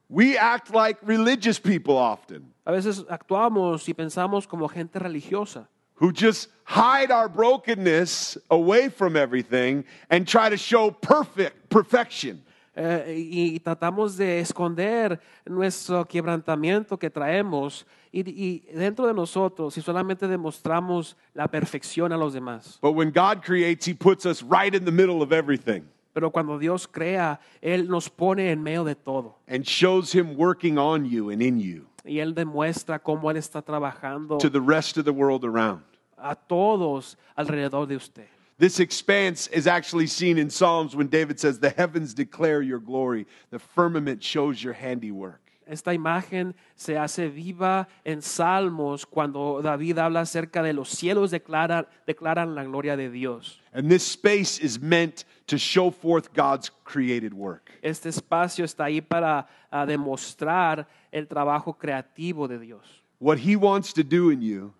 [0.09, 6.13] We act like religious people often A veces actuamos y pensamos como gente religiosa, who
[6.13, 12.43] just hide our brokenness away from everything and try to show perfect perfection.
[12.77, 19.83] y, y tratamos de esconder nuestro quebrantamiento que traemos y, y dentro de nosotros y
[19.83, 22.79] solamente demostramos la perfección a los demás.
[22.83, 26.59] But when God creates, he puts us right in the middle of everything Pero cuando
[26.59, 31.31] Dios crea, Él nos pone en medio de todo and shows him working on you
[31.31, 35.13] and in you y Él demuestra cómo Él está trabajando to the rest of the
[35.13, 35.83] world around.
[36.19, 38.27] a todos alrededor de usted.
[38.59, 43.27] This expanse is actually seen in Psalms when David says, The heavens declare your glory,
[43.51, 45.46] the firmament shows your handiwork.
[45.67, 51.89] Esta imagen se hace viva en Salmos cuando David habla acerca de los cielos declaran,
[52.07, 53.61] declaran la gloria de Dios.
[53.73, 57.73] And this space is meant to show forth God's created work.
[57.83, 63.03] Este espacio está ahí para ah, demostrar el trabajo creativo de Dios.
[63.19, 64.73] What He wants to do in you,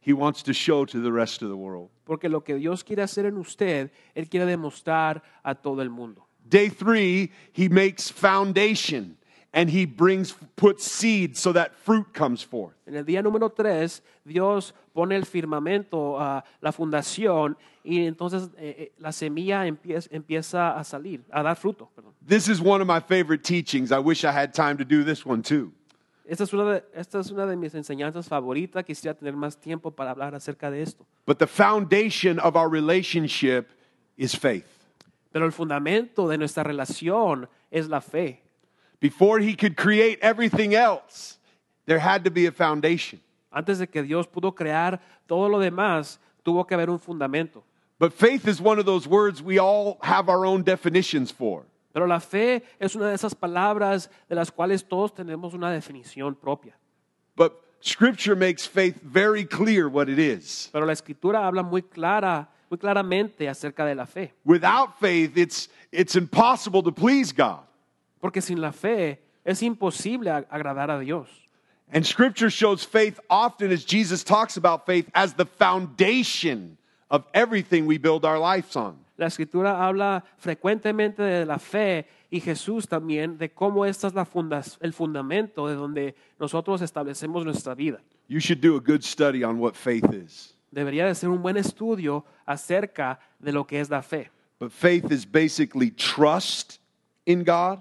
[0.00, 1.90] He wants to show to the rest of the world.
[2.04, 6.26] Porque lo que Dios quiere hacer en usted, Él quiere demostrar a todo el mundo.
[6.48, 9.18] Day three, He makes foundation
[9.52, 12.74] and He brings, puts seed so that fruit comes forth.
[12.86, 18.76] En el día número tres, Dios pone el firmamento, ah, la fundación, y entonces eh,
[18.78, 21.90] eh, la semilla empieza, empieza a salir, a dar fruto.
[21.94, 22.12] perdón.
[22.24, 23.90] This is one of my favorite teachings.
[23.90, 25.72] I wish I had time to do this one too.
[26.26, 28.84] Esta es, una de, esta es una de mis enseñanzas favoritas.
[28.84, 31.04] Quisiera tener más tiempo para hablar acerca de esto.
[31.26, 33.66] But the foundation of our relationship
[34.16, 34.64] is faith.
[35.32, 38.42] Pero el fundamento de nuestra relación es la fe.
[39.00, 41.38] Before he could create everything else,
[41.86, 43.20] there had to be a foundation.
[43.52, 47.62] Antes de que Dios pudo crear todo lo demás, tuvo que haber un fundamento.
[47.98, 51.64] But faith is one of those words we all have our own definitions for.
[51.92, 56.34] Pero la fe es una de esas palabras de las cuales todos tenemos una definición
[56.34, 56.74] propia.
[57.36, 60.68] But scripture makes faith very clear what it is.
[60.72, 64.32] Pero la escritura habla muy clara, muy claramente acerca de la fe.
[64.44, 67.60] Without faith, it's, it's impossible to please God.
[68.20, 71.28] Porque sin la fe es imposible ag- agradar a Dios.
[71.92, 76.76] And scripture shows faith often as Jesus talks about faith as the foundation
[77.10, 78.96] of everything we build our lives on.
[79.16, 84.24] La escritura habla frecuentemente de la fe y Jesús también de cómo esta es la
[84.24, 88.00] funda- el fundamento de donde nosotros establecemos nuestra vida.
[88.28, 90.54] You should do a good study on what faith is.
[90.72, 94.30] Debería de ser un buen estudio acerca de lo que es la fe.
[94.60, 96.78] But faith is basically trust
[97.26, 97.80] in God,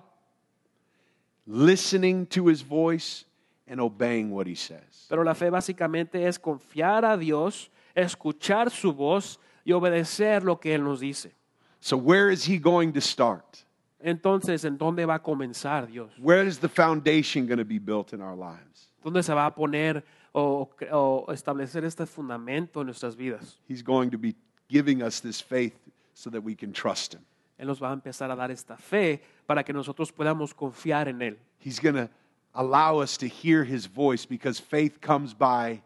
[1.50, 3.26] listening to his voice,
[3.70, 5.06] and obeying what he says.
[5.08, 10.74] Pero la fe básicamente es confiar a Dios, escuchar su voz y obedecer lo que
[10.74, 11.32] Él nos dice.
[11.80, 13.66] So, where is he going to start?
[14.00, 16.12] Entonces, ¿en dónde va a comenzar Dios?
[16.20, 18.90] Where is the foundation going to be built in our lives?
[19.04, 23.60] ¿Dónde se va a poner o, o establecer este fundamento en nuestras vidas?
[23.68, 24.36] He's going to be
[24.68, 25.78] giving us this faith
[26.14, 27.22] so that we can trust Him.
[27.58, 31.24] Él nos va a empezar a dar esta fe para que nosotros podamos confiar en
[31.24, 31.38] Él.
[31.58, 32.08] He's going to
[32.54, 35.82] allow us to hear His voice because faith comes by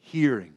[0.00, 0.54] hearing,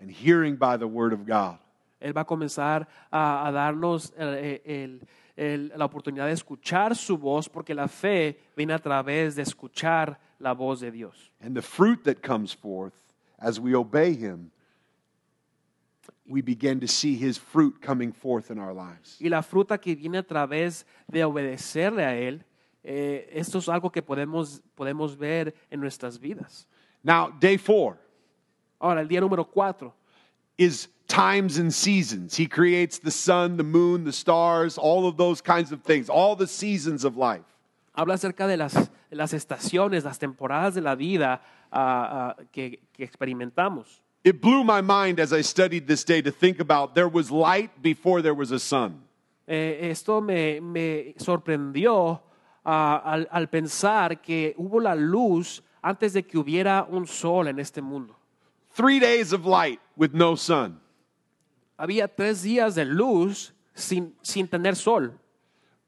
[0.00, 1.58] and hearing by the Word of God.
[2.00, 5.00] Él va a comenzar a, a darnos eh, el-
[5.36, 10.20] el- la oportunidad de escuchar su voz porque la fe viene a través de escuchar
[10.38, 11.32] la voz de Dios.
[11.40, 12.94] And the fruit that comes forth
[13.40, 14.52] as we obey Him,
[16.26, 19.18] we begin to see His fruit coming forth in our lives.
[19.20, 22.44] Y la fruta que viene a través de obedecerle a Él,
[22.82, 26.66] eh, esto es algo que podemos, podemos ver en nuestras vidas.
[27.02, 27.98] Now, day four
[28.80, 29.94] Ahora, el día número cuatro
[30.58, 32.36] is times and seasons.
[32.36, 36.36] He creates the sun, the moon, the stars, all of those kinds of things, all
[36.36, 37.44] the seasons of life.
[37.94, 42.82] habla acerca de las, de las estaciones, las temporadas de la vida ah, ah, que,
[42.92, 44.02] que experimentamos.
[44.24, 47.70] It blew my mind as I studied this day to think about there was light
[47.82, 49.02] before there was a sun.
[49.46, 52.22] Eh, esto me, me sorprendió
[52.64, 57.58] ah, al, al pensar que hubo la luz antes de que hubiera un sol en
[57.58, 58.16] este mundo.
[58.74, 60.80] Three days of light with no sun.
[61.78, 65.12] Había tres días de luz sin, sin tener sol.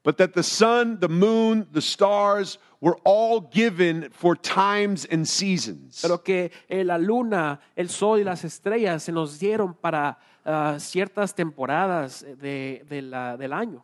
[0.07, 5.99] But that the sun, the moon, the stars were all given for times and seasons.
[6.01, 10.77] pero que eh, la luna, el sol y las estrellas se nos dieron para ah,
[10.79, 13.83] ciertas temporadas de, de la- del año.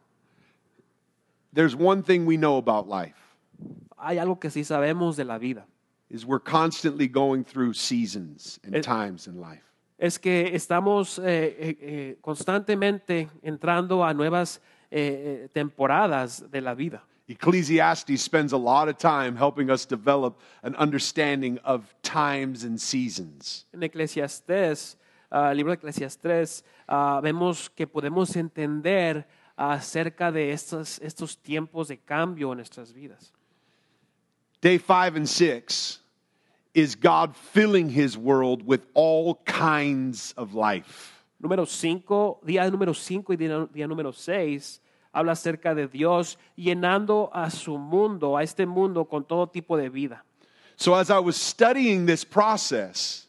[1.52, 3.18] There's one thing we know about life
[3.98, 5.66] Hay algo que sí sabemos de la vida,
[6.10, 9.64] is we're constantly going through seasons and It- times in life.
[9.98, 14.62] es que estamos eh, eh, eh, constantemente entrando a nuevas
[14.96, 17.02] eh, eh, temporadas de la vida.
[17.28, 23.66] Ecclesiastes spends a lot of time helping us develop an understanding of times and seasons.
[23.74, 24.98] En Eclesiastés,
[25.32, 29.26] ah, el libro de Eclesiastés, ah, vemos que podemos entender
[29.58, 33.34] acerca de estos, estos tiempos de cambio en nuestras vidas.
[34.62, 36.02] Day five and six
[36.76, 41.24] is God filling his world with all kinds of life.
[41.40, 44.83] Número 5, día número 5 y día, día número 6
[45.14, 49.90] habla acerca de Dios llenando a su mundo, a este mundo con todo tipo de
[49.90, 50.24] vida.
[50.76, 53.28] So, as I was studying this process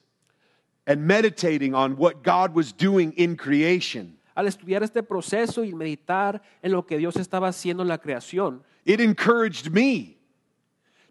[0.86, 6.40] and meditating on what God was doing in creation, Al estudiar este proceso y meditar
[6.62, 10.16] en lo que Dios estaba haciendo en la creación, it encouraged me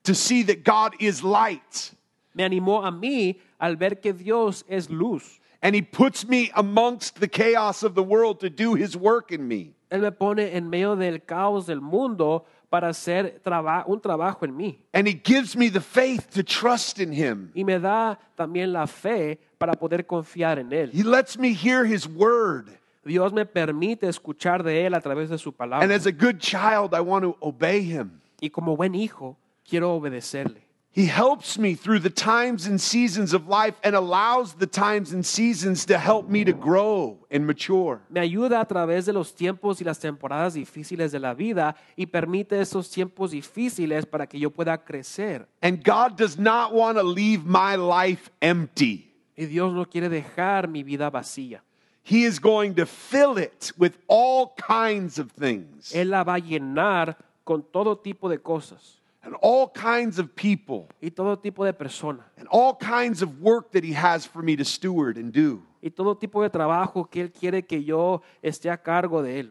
[0.03, 1.93] to see that God is light
[2.33, 5.39] me animó a mí al ver que Dios es luz.
[5.61, 9.47] and He puts me amongst the chaos of the world to do His work in
[9.47, 9.71] me.
[9.93, 14.57] Él me pone en medio del caos del mundo para hacer traba- un trabajo en
[14.57, 14.79] mí.
[14.91, 17.51] And He gives me the faith to trust in Him.
[17.53, 20.89] Y me da también la fe para poder confiar en Él.
[20.91, 22.69] He lets me hear His word.
[23.05, 25.83] Dios me permite escuchar de Él a través de su palabra.
[25.83, 28.19] And as a good child, I want to obey Him.
[28.41, 29.37] Y como buen hijo,
[29.69, 30.62] quiero obedecerle.
[30.95, 35.25] He helps me through the times and seasons of life and allows the times and
[35.25, 37.99] seasons to help me to grow and mature.
[38.11, 42.05] Me ayuda a través de los tiempos y las temporadas difíciles de la vida y
[42.05, 45.47] permite esos tiempos difíciles para que yo pueda crecer.
[45.63, 49.11] And God does not want to leave my life empty.
[49.35, 51.61] Y Dios no quiere dejar mi vida vacía.
[52.03, 56.39] He is going to fill it with all kinds of things Él la va a
[56.39, 61.73] llenar con todo tipo de cosas and all kinds of people y todo tipo de
[61.73, 65.61] personas and all kinds of work that He has for me to steward and do.
[65.81, 69.49] y todo tipo de trabajo que Él quiere que yo esté a cargo de Él.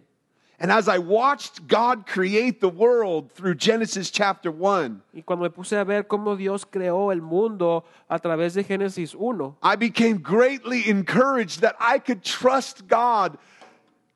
[0.61, 5.51] And as I watched God create the world through Genesis chapter 1, Y cuando me
[5.51, 10.19] puse a ver cómo Dios creó el mundo a través de Génesis 1, I became
[10.19, 13.39] greatly encouraged that I could trust God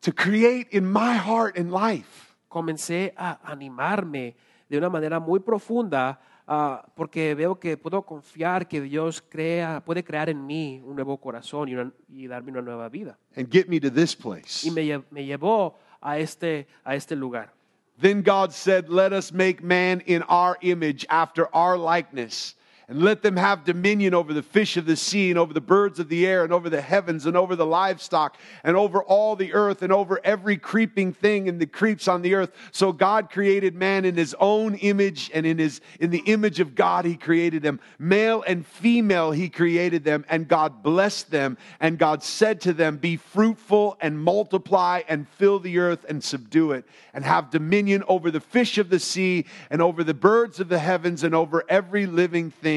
[0.02, 2.36] to create in my heart and life.
[2.48, 4.34] comencé a animarme
[4.68, 10.02] de una manera muy profunda ah, porque veo que puedo confiar que Dios crea, puede
[10.04, 13.16] crear en mí un nuevo corazón y, una- y darme una nueva vida.
[13.36, 14.66] and get me to this place.
[14.66, 17.52] Y me, me llevó a este, a este lugar.
[18.00, 22.55] Then God said, Let us make man in our image, after our likeness,
[22.88, 25.98] and let them have dominion over the fish of the sea, and over the birds
[25.98, 29.52] of the air, and over the heavens, and over the livestock, and over all the
[29.54, 32.52] earth, and over every creeping thing and the creeps on the earth.
[32.70, 36.76] So God created man in his own image, and in his in the image of
[36.76, 37.80] God he created them.
[37.98, 42.98] Male and female he created them, and God blessed them, and God said to them,
[42.98, 48.30] Be fruitful and multiply and fill the earth and subdue it, and have dominion over
[48.30, 52.06] the fish of the sea, and over the birds of the heavens, and over every
[52.06, 52.75] living thing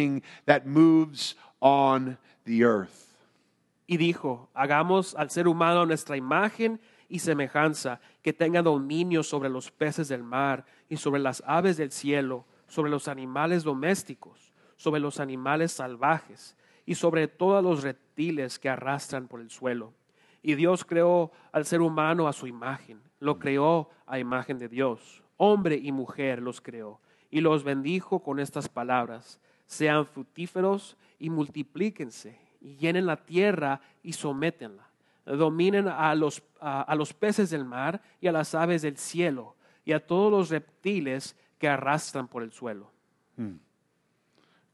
[3.87, 9.71] Y dijo, hagamos al ser humano nuestra imagen y semejanza, que tenga dominio sobre los
[9.71, 15.19] peces del mar y sobre las aves del cielo, sobre los animales domésticos, sobre los
[15.19, 19.93] animales salvajes y sobre todos los reptiles que arrastran por el suelo.
[20.41, 25.23] Y Dios creó al ser humano a su imagen, lo creó a imagen de Dios,
[25.37, 29.39] hombre y mujer los creó, y los bendijo con estas palabras,
[29.69, 34.89] sean fructíferos y multiplíquense, y llenen la tierra y sométenla
[35.37, 39.55] dominen a los, a, a los peces del mar y a las aves del cielo
[39.85, 42.91] y a todos los reptiles que arrastran por el suelo.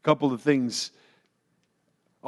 [0.02, 0.94] couple of things.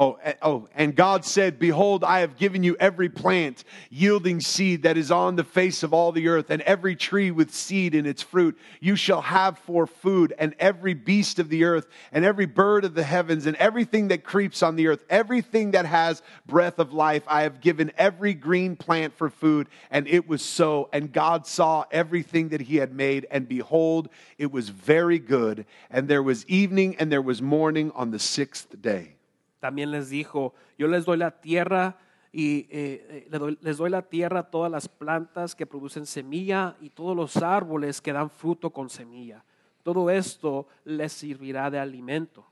[0.01, 4.95] Oh, oh, and God said, Behold, I have given you every plant yielding seed that
[4.95, 8.21] is on the face of all the earth, and every tree with seed in its
[8.21, 8.57] fruit.
[8.79, 12.93] You shall have for food, and every beast of the earth, and every bird of
[12.93, 17.23] the heavens, and everything that creeps on the earth, everything that has breath of life.
[17.27, 19.67] I have given every green plant for food.
[19.91, 20.87] And it was so.
[20.93, 25.65] And God saw everything that he had made, and behold, it was very good.
[25.91, 29.15] And there was evening and there was morning on the sixth day.
[29.59, 31.97] También les dijo, yo les doy la tierra
[32.31, 36.89] y eh, eh, les doy la tierra a todas las plantas que producen semilla y
[36.89, 39.43] todos los árboles que dan fruto con semilla.
[39.83, 42.45] Todo esto les servirá de alimento.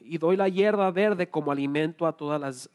[0.00, 2.70] Y doy la hierba verde como alimento a todas las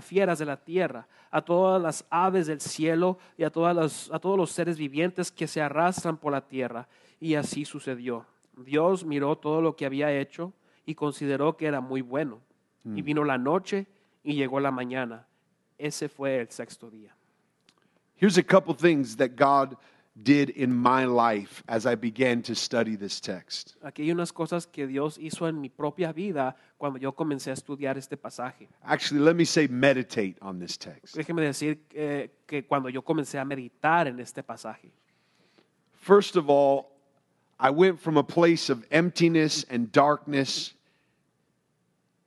[0.00, 4.78] fieras de la tierra, a todas las aves del cielo y a todos los seres
[4.78, 6.88] vivientes que se arrastran por la tierra.
[7.20, 8.26] Y así sucedió.
[8.56, 10.52] Dios miró todo lo que había hecho
[10.86, 12.40] y consideró que era muy bueno.
[12.84, 13.86] Y vino la noche
[14.22, 15.26] y llegó la mañana.
[15.76, 17.14] Ese fue el sexto día.
[18.16, 19.76] Here's a couple things that God
[20.22, 23.76] did in my life as I began to study this text.
[23.82, 27.54] Aquí hay unas cosas que Dios hizo en mi propia vida cuando yo comencé a
[27.54, 28.68] estudiar este pasaje.
[28.82, 31.14] Actually, let me say meditate on this text.
[31.14, 34.90] Déjeme decir eh, que cuando yo comencé a meditar en este pasaje,
[36.00, 36.86] First of all,
[37.60, 40.74] I went from a place of emptiness and darkness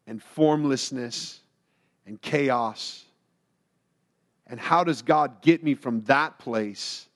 [0.07, 1.41] and formlessness
[2.05, 3.05] and chaos.
[4.47, 7.07] And how does God get me from that place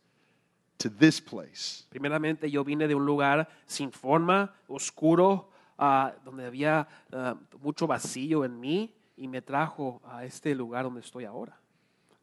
[0.80, 1.84] to this place?
[1.94, 8.46] primeramente yo vine de un lugar sin forma, oscuro, ah, donde había ah, mucho vacío
[8.46, 11.54] en mí y me trajo a este lugar donde estoy ahora.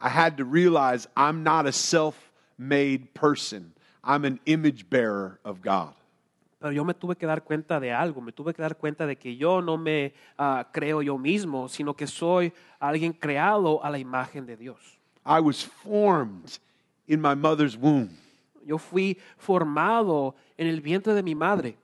[0.00, 5.62] I had to realize I'm not a self made person, I'm an image bearer of
[5.62, 5.94] God.
[6.62, 9.16] Pero yo me tuve que dar cuenta de algo, me tuve que dar cuenta de
[9.16, 13.98] que yo no me ah, creo yo mismo, sino que soy alguien creado a la
[13.98, 14.78] imagen de Dios.
[15.26, 16.60] I was formed
[17.08, 18.10] in my mother's womb.
[18.64, 21.76] Yo fui formado en el vientre de mi madre.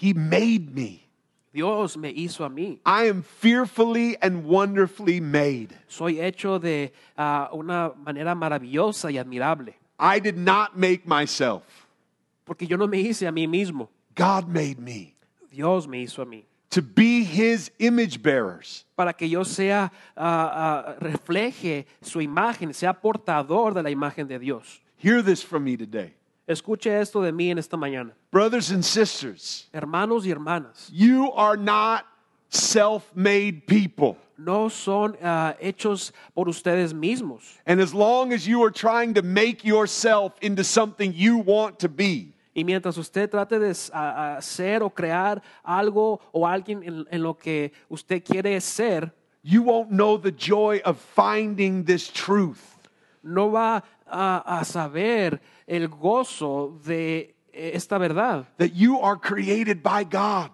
[0.00, 1.02] He made me.
[1.52, 2.78] Dios me hizo a mí.
[2.86, 5.70] I am fearfully and wonderfully made.
[5.88, 11.64] Soy hecho de ah, una manera maravillosa y admirable, I did not make myself.
[12.44, 13.90] porque yo no me hice a mí mismo.
[14.14, 15.16] God made me
[15.50, 16.44] Dios me hizo a mí.
[16.70, 18.86] to be his image bearers.
[18.96, 24.38] Para que yo sea, ah, ah, refleje su imagen, sea portador de la imagen de
[24.38, 24.80] Dios.
[24.96, 26.14] Hear this from me today.
[26.48, 28.12] Escuche esto de mí en esta mañana.
[28.30, 32.06] Brothers and sisters, Hermanos y hermanas, you are not
[32.48, 34.16] self made people.
[34.38, 37.58] no son ah, hechos por ustedes mismos.
[37.66, 41.88] And as long as you are trying to make yourself into something you want to
[41.88, 47.36] be, Y mientras usted trate de hacer o crear algo o alguien en, en lo
[47.36, 52.72] que usted quiere ser, you won't know the joy of finding this truth.
[53.22, 59.82] no va a, a saber el gozo de eh, esta verdad, That you are created
[59.82, 60.50] by God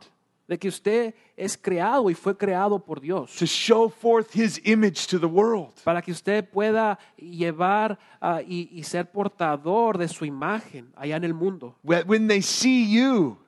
[0.46, 3.36] de que usted es creado y fue creado por Dios.
[3.36, 5.72] to show forth his image to the world.
[5.84, 11.24] para que usted pueda llevar ah, y, y ser portador de su imagen allá en
[11.24, 11.76] el mundo.
[11.82, 13.38] When they see you,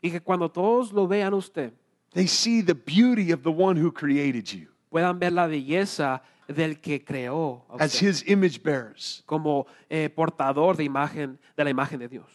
[0.00, 1.72] Y que cuando todos lo vean usted,
[2.12, 6.80] they see the beauty of the one who created you puedan ver la belleza del
[6.80, 9.22] que creó a as his image bearers.
[9.26, 12.26] como eh, portador de imagen de la imagen de Dios.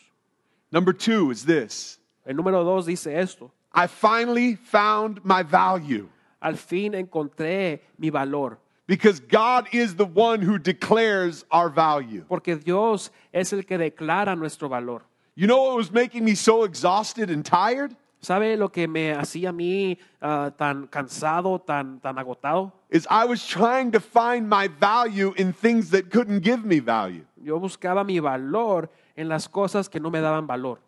[0.71, 3.51] Number two is this El número dos dice esto.
[3.73, 6.07] I finally found my value
[6.41, 12.25] Al fin encontré mi valor, because God is the one who declares our value.
[12.27, 15.03] porque Dios es el que declara nuestro valor.
[15.35, 17.95] You know what was making me so exhausted and tired?
[18.21, 22.71] ¿Sabe lo que me hacía a mí ah, tan cansado, tan, tan agotado?
[22.89, 27.25] Is I was trying to find my value in things that couldn't give me value.
[27.41, 30.79] Yo buscaba mi valor en las cosas que no me daban valor.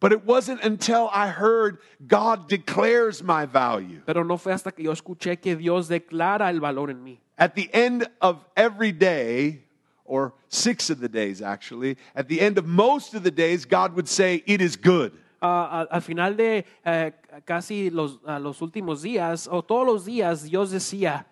[0.00, 4.02] But it wasn't until I heard God declares my value.
[4.04, 7.18] Pero no fue hasta que yo escuché que Dios declara el valor en mí.
[7.38, 9.62] At the end of every day,
[10.04, 13.94] or six of the days actually, at the end of most of the days, God
[13.94, 15.12] would say, It is good.
[15.40, 17.10] Ah, al- al final de eh,
[17.46, 21.26] casi los, ah, los últimos días, o todos los días, Dios decía,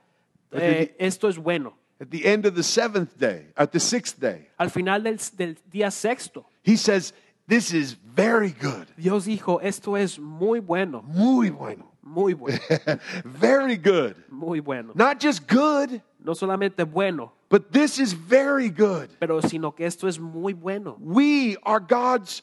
[0.53, 1.75] eh, esto es bueno.
[2.01, 5.57] At the end of the seventh day, at the sixth day, Al final del, del
[5.71, 7.13] día sexto, He says,
[7.53, 8.87] This is very good.
[8.97, 11.85] Dios dijo, esto es muy bueno, Muy bueno.
[12.03, 12.59] muy bueno,
[13.25, 14.15] very good.
[14.31, 14.93] muy bueno.
[14.95, 19.11] Not just good, No solamente bueno, but this is very good.
[19.19, 20.97] pero sino que esto es muy bueno.
[20.99, 22.43] We are God's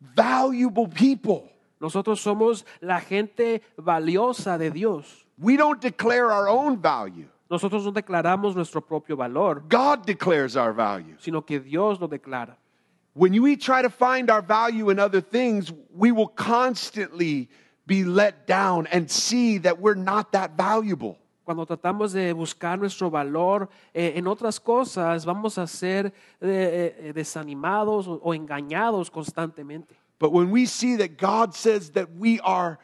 [0.00, 1.48] valuable people.
[1.80, 5.24] Nosotros somos la gente valiosa de Dios.
[5.38, 7.28] We don't declare our own value.
[7.48, 11.14] Nosotros no declaramos nuestro propio valor, God declares our value.
[11.20, 12.56] sino que Dios lo declara.
[13.16, 17.48] When we try to find our value in other things, we will constantly
[17.86, 21.16] be let down and see that we're not that valuable.
[21.46, 26.12] Cuando tratamos de buscar nuestro valor eh, en otras cosas, vamos a ser
[26.42, 29.94] eh, eh, desanimados o, o engañados constantemente.
[30.18, 32.78] But when we see that God says that we are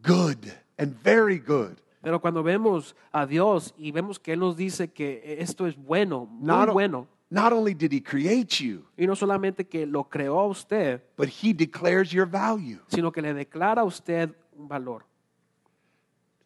[0.00, 4.90] good and very good, Pero cuando vemos a Dios y vemos que Él nos dice
[4.92, 9.14] que esto es bueno, muy not, bueno, not only did He create you, y no
[9.14, 12.78] solamente que lo creó a usted, but He declares your value.
[12.88, 15.04] sino que le declara a usted un valor.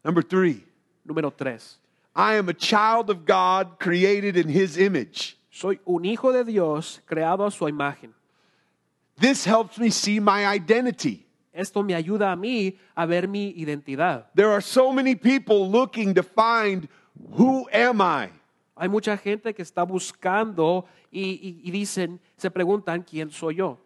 [0.05, 0.64] Number three,
[1.07, 1.78] Número tres,
[2.14, 5.37] I am a child of God created in His image.
[5.51, 8.12] soy un hijo de Dios creado a su imagen.
[9.18, 11.26] This helps me see my identity.
[11.53, 14.26] Esto me ayuda a mí a ver mi identidad.
[14.35, 16.89] There are so many people looking to find
[17.33, 18.31] who am I?
[18.81, 23.78] Hay mucha gente que está buscando y, y- y dicen, se preguntan quién soy yo.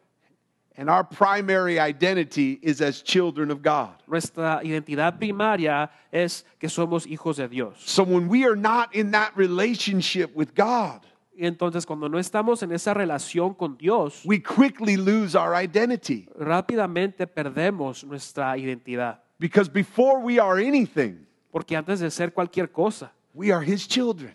[0.76, 3.90] And our primary identity is as children of God.
[4.08, 7.74] Nuestra identidad primaria es que somos hijos de Dios.
[7.84, 11.00] So when we are not in that relationship with God,
[11.36, 16.28] Y entonces cuando no estamos en esa relación con Dios, we quickly lose our identity.
[16.38, 19.18] rápidamente perdemos nuestra identidad.
[19.40, 24.32] Because before we are anything, Porque antes de ser cualquier cosa, we are His children,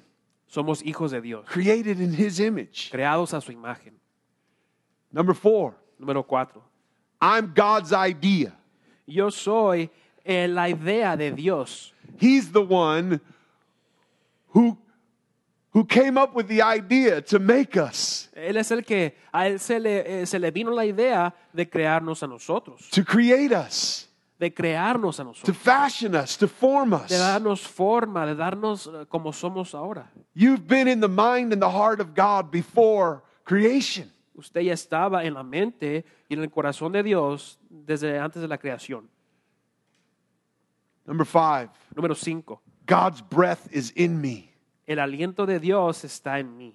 [0.50, 2.89] somos hijos de Dios, created in His image.
[2.91, 3.93] creados a su imagen.
[5.12, 6.64] Number four, Número cuatro.
[7.22, 8.54] I'm God's idea.
[9.06, 9.89] Yo soy
[10.24, 11.93] eh, la idea de Dios.
[12.18, 13.20] He's the one
[14.54, 14.78] who,
[15.72, 19.60] who came up with the idea to make us, Él es el que a él
[19.60, 24.09] se le, eh, se le vino la idea de crearnos a nosotros, to create us,
[24.39, 27.09] de crearnos a to nosotros, fashion us, to form us.
[27.09, 30.09] de darnos forma, de darnos eh, como somos ahora.
[30.33, 34.11] You've been in the mind and the heart of God before creation.
[34.33, 38.47] Usted ya estaba en la mente y en el corazón de Dios desde antes de
[38.47, 39.09] la creación.
[41.05, 42.61] Number five, Número cinco.
[42.85, 44.53] God's breath is in me.
[44.87, 46.73] El aliento de Dios está en mí.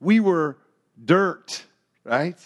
[0.00, 0.58] We were
[1.02, 1.64] dirt,
[2.04, 2.36] right?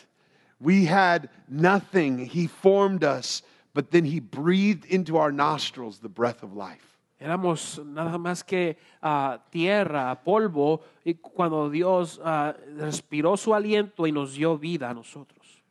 [0.61, 2.27] We had nothing.
[2.27, 3.43] He formed us,
[3.75, 6.85] but then He breathed into our nostrils the breath of life.
[7.21, 14.13] Éramos nada más que ah, tierra, polvo, y cuando Dios ah, respiró su aliento y
[14.13, 15.63] nos dio vida a nosotros.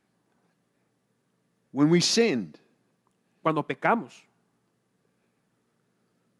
[1.72, 2.58] When we sinned,
[3.42, 4.12] Cuando pecamos,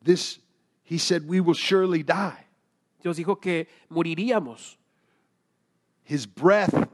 [0.02, 0.40] this,
[0.84, 2.44] He said, we will surely die.
[3.02, 4.76] Dios dijo que moriríamos.
[6.04, 6.88] His breath,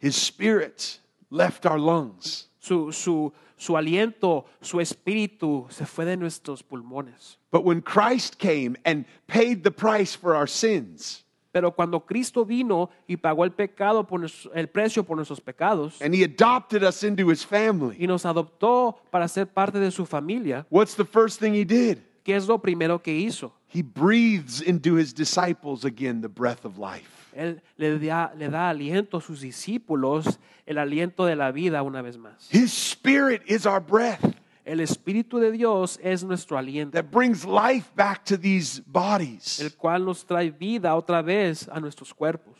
[0.00, 0.98] His spirit
[1.30, 2.48] left our lungs.
[2.60, 7.36] Su, su, su aliento, su espíritu se fue de nuestros pulmones.
[7.50, 12.90] But when Christ came and paid the price for our sins, Pero cuando Cristo vino
[13.08, 14.20] y pagó el pecado por
[14.54, 18.96] el precio por nuestros pecados and He adopted us into His family, y nos adoptó
[19.10, 21.98] para ser parte de su familia, what's the first thing He did?
[22.22, 23.52] ¿qué es lo primero que hizo?
[23.68, 27.30] He breathes into His disciples again the breath of life.
[27.36, 32.02] Él le da, le da aliento a sus discípulos, el aliento de la vida una
[32.02, 32.48] vez más.
[32.50, 34.34] His spirit is our breath
[34.68, 39.60] El Espíritu de Dios es nuestro aliento, that brings life back to these bodies.
[39.60, 42.54] el cual nos trae vida otra vez a nuestros cuerpos.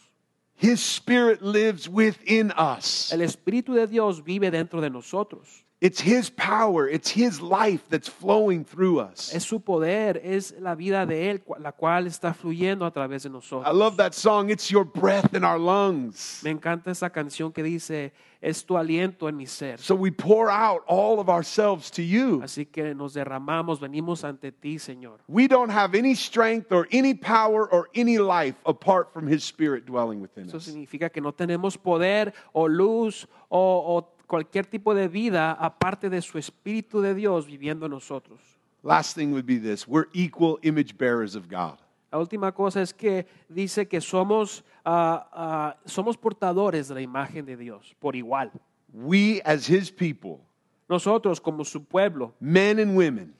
[0.56, 3.12] His spirit lives within us.
[3.12, 5.66] El Espíritu de Dios vive dentro de nosotros.
[5.80, 9.32] It's His power, it's His life that's flowing through us.
[9.32, 13.28] Es su poder, es la vida de Él, la cual está fluyendo a través de
[13.30, 13.64] nosotros.
[13.64, 14.50] I love that song.
[14.50, 16.40] It's your breath in our lungs.
[16.42, 18.12] Me encanta esa canción que dice,
[18.42, 19.78] es tu aliento en mi ser.
[19.78, 22.40] So we pour out all of ourselves to you.
[22.42, 25.20] Así que nos derramamos, venimos ante ti, Señor.
[25.28, 29.86] We don't have any strength or any power or any life apart from His Spirit
[29.86, 30.64] dwelling within Eso us.
[30.64, 36.22] significa que no tenemos poder o luz o, o cualquier tipo de vida aparte de
[36.22, 38.38] su Espíritu de Dios viviendo en nosotros.
[38.84, 41.78] Last thing would be this we're equal image bearers of God.
[42.12, 47.44] La última cosa es que dice que somos, ah, ah, somos portadores de la imagen
[47.44, 48.52] de Dios por igual.
[48.92, 50.40] We, as His people,
[50.88, 53.34] Nosotros como su pueblo, men and women,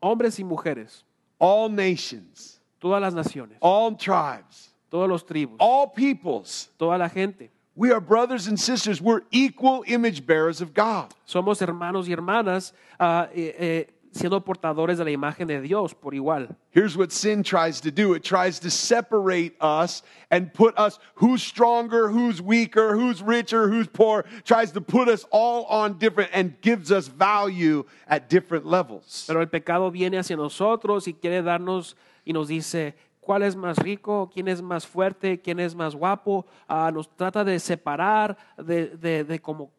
[0.00, 1.04] hombres y mujeres,
[1.38, 7.50] all nations, todas las naciones, all tribes, todos los tribus, all peoples, toda la gente,
[7.78, 9.00] we are brothers and sisters.
[9.00, 11.14] We're equal image bearers of God.
[11.26, 16.12] somos hermanos y hermanas ah, eh, eh, siendo portadores de la imagen de Dios por
[16.12, 16.56] igual.
[16.70, 21.40] Here's what sin tries to do it tries to separate us and put us who's
[21.40, 26.60] stronger, who's weaker, who's richer, who's poor, tries to put us all on different and
[26.60, 29.24] gives us value at different levels.
[29.28, 32.94] Pero el pecado viene hacia nosotros y quiere darnos y nos dice
[33.28, 36.46] cuál es más rico, quién es más fuerte, quién es más guapo.
[36.66, 39.70] Ah, nos trata de separar de, de, de cómo,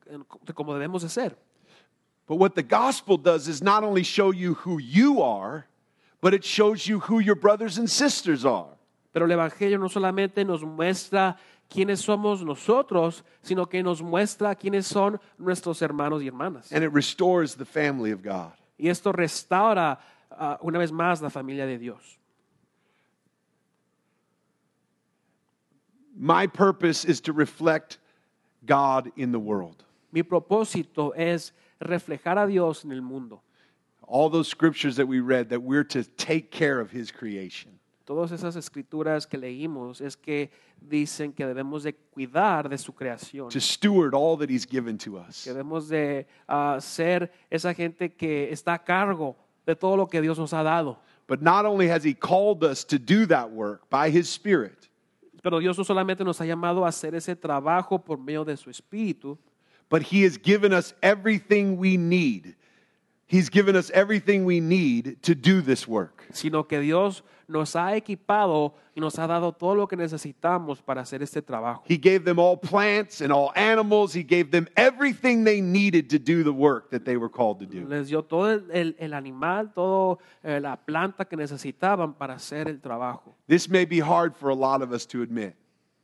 [0.45, 1.36] de cómo debemos de ser.
[2.28, 5.66] But what the gospel does is not only show you who you are,
[6.22, 8.78] but it shows you who your brothers and sisters are.
[9.12, 11.36] Pero el Evangelio no solamente nos muestra
[11.68, 16.72] quiénes somos nosotros, sino que nos muestra quiénes son nuestros hermanos y hermanas.
[16.72, 18.52] And it restores the family of God.
[18.78, 22.18] Y esto restaura ah, una vez más la familia de Dios.
[26.22, 27.97] My purpose is to reflect
[28.65, 29.86] God in the world.
[30.11, 33.41] Mi propósito es reflejar a Dios en el mundo.
[34.03, 37.80] All those scriptures that we read, that we're to take care of His creation.
[38.05, 40.49] Todas esas escrituras que leímos es que
[40.86, 45.17] dicen que debemos de cuidar de su creación, to steward all that He's given to
[45.17, 45.45] us.
[45.45, 50.20] que debemos de ah, ser esa gente que está a cargo de todo lo que
[50.20, 50.97] Dios nos ha dado.
[51.28, 54.89] But not only has He called us to do that work by His Spirit,
[55.42, 58.70] Pero Dios no solamente nos ha llamado a hacer ese trabajo por medio de su
[58.70, 59.38] espíritu,
[59.90, 62.56] but He has given us everything we need.
[63.32, 66.25] He's given us everything we need to do this work.
[66.32, 71.01] sino que Dios nos ha equipado y nos ha dado todo lo que necesitamos para
[71.01, 71.84] hacer este trabajo.
[71.88, 74.13] He gave them all plants and all animals.
[74.13, 77.65] He gave them everything they needed to do the work that they were called to
[77.65, 77.88] do.
[77.88, 82.80] Les dio todo el, el- animal, toda eh, la planta que necesitaban para hacer el
[82.80, 83.36] trabajo.
[83.47, 85.55] This may be hard for a lot of us to admit,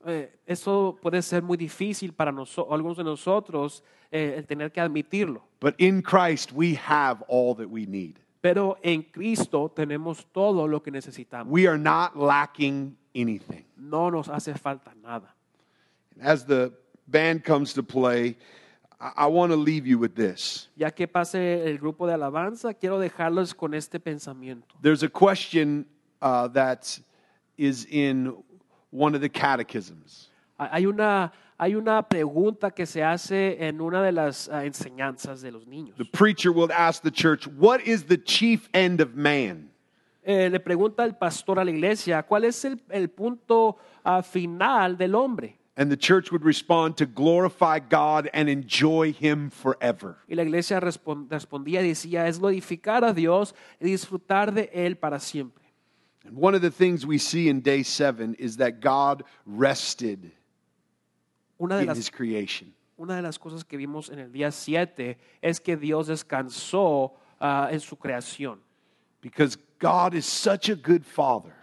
[0.05, 4.79] Eh, eso puede ser muy difícil para noso- algunos de nosotros eh, el tener que
[4.79, 5.41] admitirlo.
[5.59, 8.19] but in Christ we have all that we need.
[8.41, 11.51] Pero en Cristo tenemos todo lo que necesitamos.
[11.51, 13.65] We are not lacking anything.
[13.75, 15.33] No nos hace falta nada.
[16.21, 16.71] As the
[17.07, 18.37] band comes to play,
[19.01, 20.69] I, I want to leave you with this.
[20.75, 24.75] Ya que pase el grupo de alabanza, quiero dejarlos con este pensamiento.
[24.81, 25.87] There's a question
[26.21, 26.99] uh, that
[27.57, 28.35] is in
[28.95, 30.29] one of the catechisms.
[30.57, 35.51] Hay una, hay una pregunta que se hace en una de las ah, enseñanzas de
[35.51, 35.97] los niños.
[35.97, 39.69] The preacher will ask the church, What is the chief end of man?
[40.23, 44.97] Eh, le pregunta el pastor a la iglesia, ¿cuál es el, el punto ah, final
[44.97, 45.57] del hombre?
[45.77, 50.15] And the church would respond to glorify God and enjoy Him forever.
[50.29, 55.19] Y la iglesia respon- respondía decía, es glorificar a Dios y disfrutar de Él para
[55.19, 55.64] siempre.
[56.25, 60.31] And one of the things we see in day seven is that God rested
[61.61, 62.73] Una de, in las, His creation.
[62.97, 67.69] una de las cosas que vimos en el día 7 es que Dios descansó ah,
[67.71, 68.57] en su creación.
[69.21, 71.55] Because God is such a good Father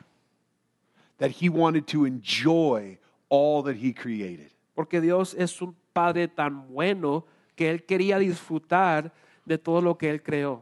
[1.19, 2.99] that He wanted to enjoy
[3.29, 4.51] all that He created.
[4.75, 7.25] Porque Dios es un Padre tan bueno
[7.57, 9.13] que Él quería disfrutar
[9.47, 10.61] de todo lo que Él creó.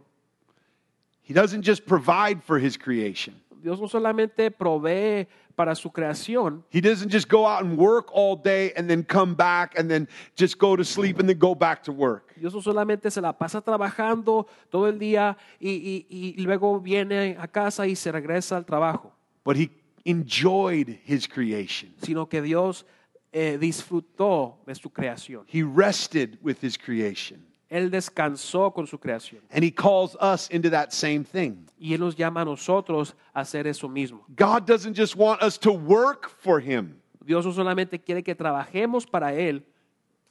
[1.22, 3.34] He doesn't just provide for His creation.
[3.62, 8.34] Dios no solamente provee para su creación, He doesn't just go out and work all
[8.36, 11.82] day and then come back and then just go to sleep and then go back
[11.82, 12.34] to work.
[12.36, 17.36] Dios no solamente se la pasa trabajando todo el día y, y- y luego viene
[17.38, 19.12] a casa y se regresa al trabajo,
[19.44, 19.70] But He
[20.04, 21.92] enjoyed His creation.
[22.02, 22.86] sino que Dios
[23.32, 25.44] eh, disfrutó de su creación.
[25.46, 27.44] He rested with His creation.
[27.70, 31.66] Él descansó con su creación And He calls us into that same thing.
[31.78, 34.24] y Él nos llama a nosotros a hacer eso mismo.
[34.36, 39.08] God doesn't just want us to work for Him, Dios no solamente quiere que trabajemos
[39.08, 39.62] para Él,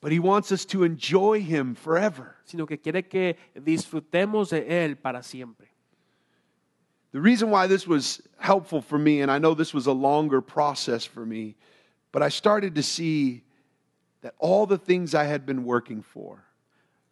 [0.01, 2.35] but He wants us to enjoy Him forever.
[2.43, 5.67] sino que quiere que disfrutemos de Él para siempre.
[7.11, 10.41] The reason why this was helpful for me, and I know this was a longer
[10.41, 11.55] process for me,
[12.11, 13.43] but I started to see
[14.21, 16.43] that all the things I had been working for,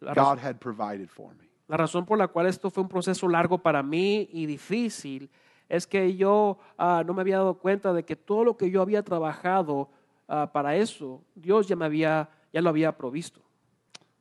[0.00, 1.48] La, God had provided for me.
[1.68, 5.28] la razón por la cual esto fue un proceso largo para mí y difícil
[5.68, 8.80] es que yo ah, no me había dado cuenta de que todo lo que yo
[8.80, 9.90] había trabajado
[10.28, 13.40] ah, para eso, Dios ya me había, ya lo había provisto.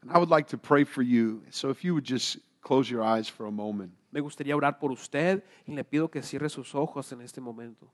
[0.02, 1.42] And I would like to pray for you.
[1.50, 3.94] So if you would just close your eyes for a moment.
[4.12, 7.88] Me gustaría orar por usted y le pido que cierre sus ojos en este momento.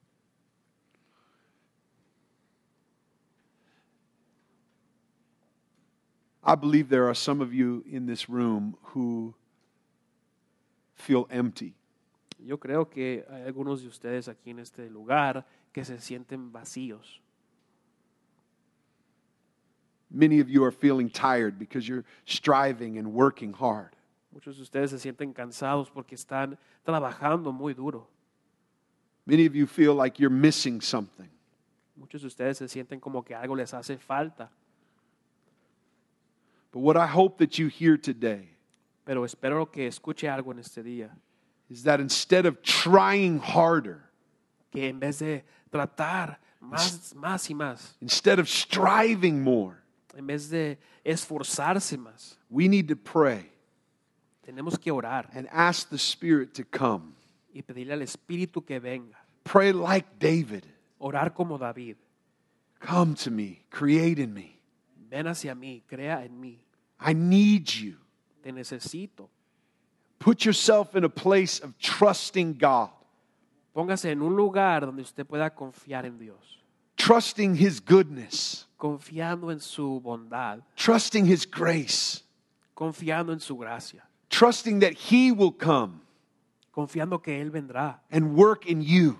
[6.45, 9.33] I believe there are some of you in this room who
[10.95, 11.73] feel empty.
[12.45, 17.19] Yo creo que hay algunos de ustedes aquí en este lugar que se sienten vacíos.
[20.11, 23.95] Many of you are feeling tired because you're striving and working hard.
[24.31, 28.07] Muchos de ustedes se sienten cansados porque están trabajando muy duro.
[29.25, 31.29] Many of you feel like you're missing something.
[31.95, 34.51] Muchos de ustedes se sienten como que algo les hace falta.
[36.73, 38.49] But what I hope that you hear today
[39.05, 41.09] Pero espero que escuche algo en este día.
[41.69, 44.09] is that instead of trying harder,
[44.71, 49.77] Que en vez de tratar más, más y más, instead of striving more,
[50.15, 53.49] en vez de esforzarse más, we need to pray
[54.45, 57.13] tenemos que orar and ask the Spirit to come.
[57.53, 59.17] y pedirle al Espíritu que venga.
[59.43, 60.63] Pray like David
[60.99, 61.97] Orar como David.
[62.79, 64.57] Come to me, create in me.
[65.09, 66.62] Ven hacia mí, crea en mí.
[67.05, 67.95] I need you.
[68.41, 69.27] Te necesito.
[70.19, 72.89] Put yourself in a place of trusting God,
[73.75, 76.59] Póngase en un lugar donde usted pueda confiar en Dios,
[76.95, 82.21] trusting His goodness, confiando en su bondad, trusting His grace,
[82.75, 85.99] confiando en su gracia, trusting that He will come
[86.71, 87.99] confiando que Él vendrá.
[88.09, 89.17] and work in you,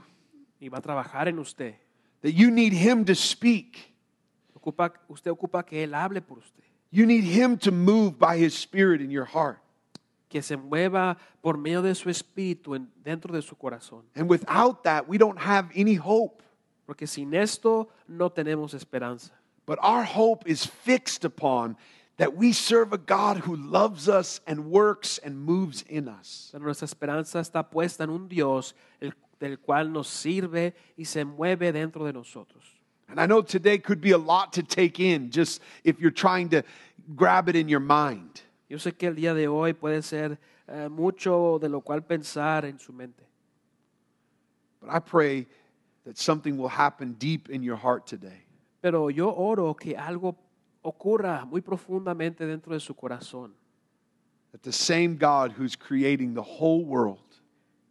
[0.62, 1.76] y va a trabajar en usted.
[2.22, 3.94] that you need Him to speak.
[4.56, 6.64] Ocupa, usted ocupa que Él hable por usted,
[6.96, 9.58] You need Him to move by His Spirit in your heart.
[10.30, 14.02] que se mueva por medio de su espíritu en- dentro de su corazón.
[14.16, 16.42] And without that, we don't have any hope.
[16.88, 19.32] Porque sin esto no tenemos esperanza.
[19.68, 21.78] But our hope is fixed upon
[22.18, 26.50] that we serve a God who loves us and works and moves in us.
[26.52, 31.26] Pero nuestra esperanza está puesta en un Dios el- del cual nos sirve y se
[31.26, 32.64] mueve dentro de nosotros.
[33.14, 36.50] And I know today could be a lot to take in just if you're trying
[36.50, 36.64] to
[37.16, 38.42] grab it in your mind.
[38.68, 42.66] Yo sé que el día de hoy puede ser eh, mucho de lo cual pensar
[42.66, 43.24] en su mente.
[44.82, 45.46] But I pray
[46.06, 48.48] that something will happen deep in your heart today.
[48.82, 50.36] Pero yo oro que algo
[50.82, 53.52] ocurra muy profundamente dentro de su corazón.
[54.54, 57.20] That the same God who's creating the whole world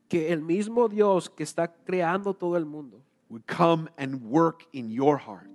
[0.09, 4.91] Que el mismo Dios que está creando todo el mundo would come and work in
[4.91, 5.49] your heart.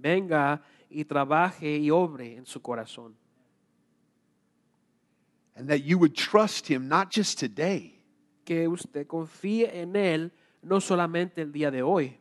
[0.00, 3.14] venga y trabaje y obre en su corazón.
[5.56, 7.94] And that you would trust Him not just today,
[8.44, 10.30] Que usted confíe en Él
[10.62, 12.16] no solamente el día de hoy,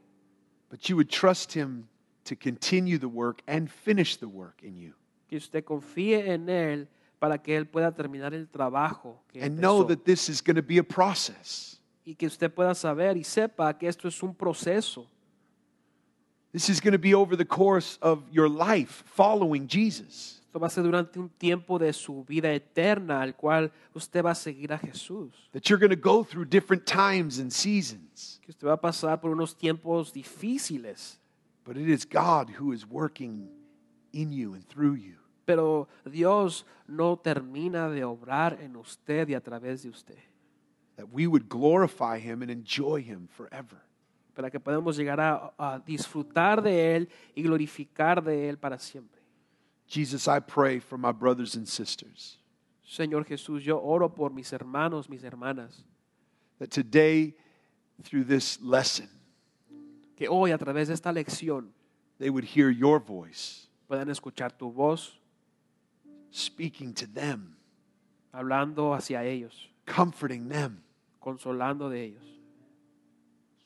[0.69, 1.87] but you would trust Him
[2.25, 4.93] to continue the work and finish the work in you.
[5.29, 6.87] que usted confíe en Él
[7.19, 10.63] para que Él pueda terminar el trabajo que And know that this is going to
[10.63, 11.78] be a process.
[12.09, 15.07] Y que usted pueda saber y sepa que esto es un proceso.
[16.51, 20.41] This is going to be over the course of your life following Jesus.
[20.47, 24.31] Esto va a ser durante un tiempo de su vida eterna al cual usted va
[24.31, 25.31] a seguir a Jesús.
[25.51, 28.39] That you're going to go through different times and seasons.
[28.41, 31.19] Que usted va a pasar por unos tiempos difíciles,
[31.63, 33.51] But it is God who is working
[34.11, 35.17] in you and through you.
[35.45, 40.28] pero Dios no termina de obrar en usted y a través de usted.
[40.99, 43.81] That we would glorify Him and enjoy Him forever.
[44.35, 49.19] Para que podamos llegar a, a disfrutar de Él y glorificar de Él para siempre.
[49.87, 52.39] Jesus, I pray for my brothers and sisters
[52.89, 55.85] Señor Jesús, yo oro por mis hermanos, mis hermanas,
[56.57, 57.35] that today,
[58.01, 59.07] through this lesson,
[60.15, 61.67] que hoy a través de esta lección
[62.17, 65.19] they would hear your voice puedan escuchar tu voz
[66.31, 67.55] speaking to them,
[68.33, 70.81] hablando hacia ellos, comforting them,
[71.19, 72.23] consolando de ellos.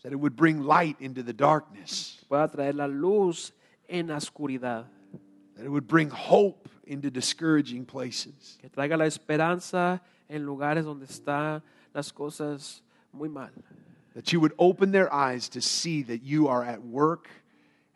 [0.04, 3.54] that it would bring light into the darkness, Pueda traer la luz
[3.88, 4.86] en la oscuridad,
[5.56, 8.58] that it would bring hope into discouraging places.
[8.62, 11.62] que traiga la esperanza en lugares donde están
[11.94, 12.82] las cosas
[13.14, 13.52] muy mal.
[14.14, 17.30] That you would open their eyes to see that you are at work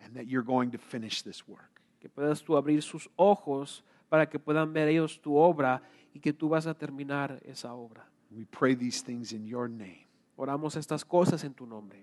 [0.02, 1.82] and that you're going to finish this work.
[2.00, 5.82] Que puedas tú abrir sus ojos para que puedan ver ellos tu obra
[6.16, 8.08] y que tú vas a terminar esa obra.
[8.32, 10.06] We pray these things in your name.
[10.38, 11.98] Oramos estas cosas en tu nombre.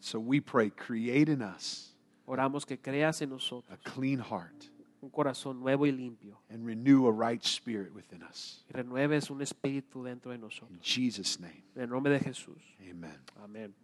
[0.00, 1.94] So we pray, create in us
[2.26, 4.68] Oramos que creas en nosotros a clean heart
[5.02, 8.64] un corazón nuevo y limpio and renew a right spirit within us.
[8.68, 10.70] y renueves un espíritu dentro de nosotros.
[10.70, 12.58] In Jesus' name, En el nombre de Jesús.
[12.88, 13.18] amen.
[13.42, 13.74] Amén.